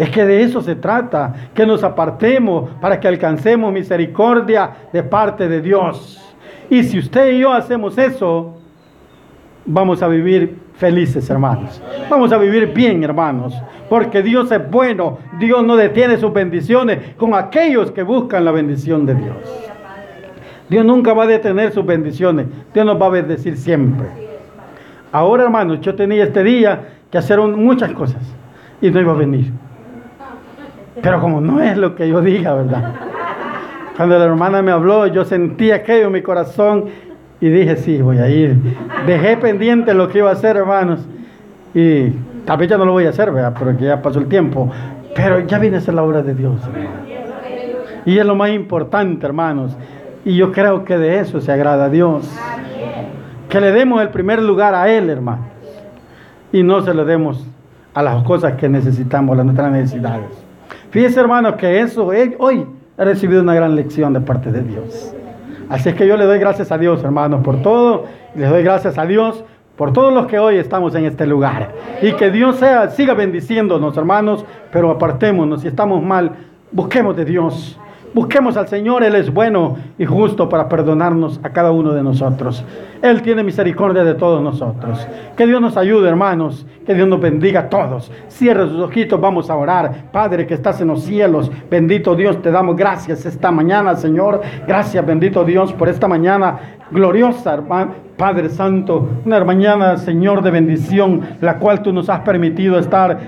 Es 0.00 0.08
que 0.08 0.24
de 0.24 0.42
eso 0.42 0.62
se 0.62 0.76
trata, 0.76 1.34
que 1.52 1.66
nos 1.66 1.84
apartemos 1.84 2.70
para 2.80 2.98
que 2.98 3.06
alcancemos 3.06 3.70
misericordia 3.70 4.70
de 4.94 5.02
parte 5.02 5.46
de 5.46 5.60
Dios. 5.60 6.18
Y 6.70 6.84
si 6.84 6.98
usted 6.98 7.32
y 7.32 7.40
yo 7.40 7.52
hacemos 7.52 7.98
eso, 7.98 8.54
vamos 9.66 10.02
a 10.02 10.08
vivir 10.08 10.56
felices, 10.72 11.28
hermanos. 11.28 11.82
Vamos 12.08 12.32
a 12.32 12.38
vivir 12.38 12.72
bien, 12.72 13.04
hermanos. 13.04 13.54
Porque 13.90 14.22
Dios 14.22 14.50
es 14.50 14.70
bueno. 14.70 15.18
Dios 15.38 15.62
no 15.64 15.76
detiene 15.76 16.16
sus 16.16 16.32
bendiciones 16.32 17.14
con 17.18 17.34
aquellos 17.34 17.90
que 17.90 18.02
buscan 18.02 18.46
la 18.46 18.52
bendición 18.52 19.04
de 19.04 19.16
Dios. 19.16 19.36
Dios 20.70 20.82
nunca 20.82 21.12
va 21.12 21.24
a 21.24 21.26
detener 21.26 21.72
sus 21.72 21.84
bendiciones. 21.84 22.46
Dios 22.72 22.86
nos 22.86 22.98
va 22.98 23.04
a 23.04 23.10
bendecir 23.10 23.54
siempre. 23.54 24.06
Ahora, 25.12 25.42
hermanos, 25.42 25.82
yo 25.82 25.94
tenía 25.94 26.24
este 26.24 26.42
día 26.42 26.88
que 27.10 27.18
hacer 27.18 27.38
muchas 27.38 27.92
cosas 27.92 28.22
y 28.80 28.90
no 28.90 28.98
iba 28.98 29.12
a 29.12 29.16
venir. 29.16 29.52
Pero 31.02 31.20
como 31.20 31.40
no 31.40 31.60
es 31.62 31.76
lo 31.76 31.94
que 31.94 32.08
yo 32.08 32.20
diga, 32.20 32.54
¿verdad? 32.54 32.92
Cuando 33.96 34.18
la 34.18 34.24
hermana 34.24 34.62
me 34.62 34.72
habló, 34.72 35.06
yo 35.06 35.24
sentí 35.24 35.70
aquello 35.70 36.06
en 36.06 36.12
mi 36.12 36.22
corazón 36.22 36.86
y 37.40 37.48
dije, 37.48 37.76
sí, 37.76 38.00
voy 38.02 38.18
a 38.18 38.28
ir. 38.28 38.56
Dejé 39.06 39.36
pendiente 39.36 39.94
lo 39.94 40.08
que 40.08 40.18
iba 40.18 40.30
a 40.30 40.32
hacer, 40.32 40.56
hermanos. 40.56 41.00
Y 41.74 42.10
tal 42.44 42.58
vez 42.58 42.68
ya 42.68 42.76
no 42.76 42.84
lo 42.84 42.92
voy 42.92 43.06
a 43.06 43.10
hacer, 43.10 43.30
¿verdad? 43.30 43.54
Porque 43.58 43.84
ya 43.84 44.02
pasó 44.02 44.18
el 44.18 44.26
tiempo. 44.26 44.70
Pero 45.14 45.40
ya 45.40 45.58
viene 45.58 45.78
a 45.78 45.80
ser 45.80 45.94
la 45.94 46.02
obra 46.02 46.22
de 46.22 46.34
Dios. 46.34 46.60
Y 48.04 48.18
es 48.18 48.26
lo 48.26 48.34
más 48.34 48.50
importante, 48.50 49.26
hermanos. 49.26 49.76
Y 50.24 50.36
yo 50.36 50.52
creo 50.52 50.84
que 50.84 50.98
de 50.98 51.20
eso 51.20 51.40
se 51.40 51.52
agrada 51.52 51.86
a 51.86 51.88
Dios. 51.88 52.28
Que 53.48 53.60
le 53.60 53.72
demos 53.72 54.00
el 54.02 54.10
primer 54.10 54.42
lugar 54.42 54.74
a 54.74 54.90
Él, 54.90 55.10
hermanos. 55.10 55.46
Y 56.52 56.62
no 56.62 56.82
se 56.82 56.94
lo 56.94 57.04
demos 57.04 57.46
a 57.94 58.02
las 58.02 58.22
cosas 58.22 58.54
que 58.54 58.68
necesitamos, 58.68 59.38
a 59.38 59.44
nuestras 59.44 59.72
necesidades. 59.72 60.49
Fíjese, 60.90 61.20
hermanos, 61.20 61.54
que 61.54 61.80
eso 61.80 62.12
eh, 62.12 62.34
hoy 62.38 62.66
he 62.98 63.04
recibido 63.04 63.42
una 63.42 63.54
gran 63.54 63.76
lección 63.76 64.12
de 64.12 64.20
parte 64.20 64.50
de 64.50 64.62
Dios. 64.62 65.14
Así 65.68 65.88
es 65.88 65.94
que 65.94 66.06
yo 66.06 66.16
le 66.16 66.24
doy 66.24 66.40
gracias 66.40 66.72
a 66.72 66.78
Dios, 66.78 67.04
hermanos, 67.04 67.42
por 67.44 67.62
todo. 67.62 68.06
Le 68.34 68.46
doy 68.46 68.64
gracias 68.64 68.98
a 68.98 69.06
Dios 69.06 69.44
por 69.76 69.92
todos 69.92 70.12
los 70.12 70.26
que 70.26 70.40
hoy 70.40 70.56
estamos 70.56 70.94
en 70.96 71.04
este 71.04 71.26
lugar. 71.26 71.72
Y 72.02 72.12
que 72.12 72.32
Dios 72.32 72.56
sea, 72.56 72.90
siga 72.90 73.14
bendiciéndonos, 73.14 73.96
hermanos, 73.96 74.44
pero 74.72 74.90
apartémonos. 74.90 75.60
Si 75.62 75.68
estamos 75.68 76.02
mal, 76.02 76.32
busquemos 76.72 77.16
de 77.16 77.24
Dios. 77.24 77.78
Busquemos 78.12 78.56
al 78.56 78.66
Señor, 78.66 79.04
Él 79.04 79.14
es 79.14 79.32
bueno 79.32 79.76
y 79.96 80.04
justo 80.04 80.48
para 80.48 80.68
perdonarnos 80.68 81.38
a 81.44 81.50
cada 81.50 81.70
uno 81.70 81.92
de 81.92 82.02
nosotros. 82.02 82.64
Él 83.02 83.22
tiene 83.22 83.44
misericordia 83.44 84.02
de 84.02 84.14
todos 84.14 84.42
nosotros. 84.42 85.06
Que 85.36 85.46
Dios 85.46 85.60
nos 85.60 85.76
ayude, 85.76 86.08
hermanos. 86.08 86.66
Que 86.84 86.94
Dios 86.94 87.06
nos 87.06 87.20
bendiga 87.20 87.60
a 87.60 87.68
todos. 87.68 88.10
Cierre 88.26 88.68
sus 88.68 88.80
ojitos, 88.80 89.20
vamos 89.20 89.48
a 89.48 89.54
orar. 89.54 90.10
Padre 90.10 90.44
que 90.46 90.54
estás 90.54 90.80
en 90.80 90.88
los 90.88 91.02
cielos, 91.02 91.52
bendito 91.70 92.16
Dios, 92.16 92.42
te 92.42 92.50
damos 92.50 92.76
gracias 92.76 93.24
esta 93.26 93.52
mañana, 93.52 93.94
Señor. 93.94 94.40
Gracias, 94.66 95.06
bendito 95.06 95.44
Dios, 95.44 95.72
por 95.72 95.88
esta 95.88 96.08
mañana 96.08 96.58
gloriosa, 96.90 97.54
hermano. 97.54 98.10
Padre 98.20 98.50
Santo, 98.50 99.08
una 99.24 99.42
mañana, 99.44 99.96
Señor, 99.96 100.42
de 100.42 100.50
bendición, 100.50 101.22
la 101.40 101.58
cual 101.58 101.80
tú 101.80 101.90
nos 101.90 102.10
has 102.10 102.20
permitido 102.20 102.78
estar 102.78 103.18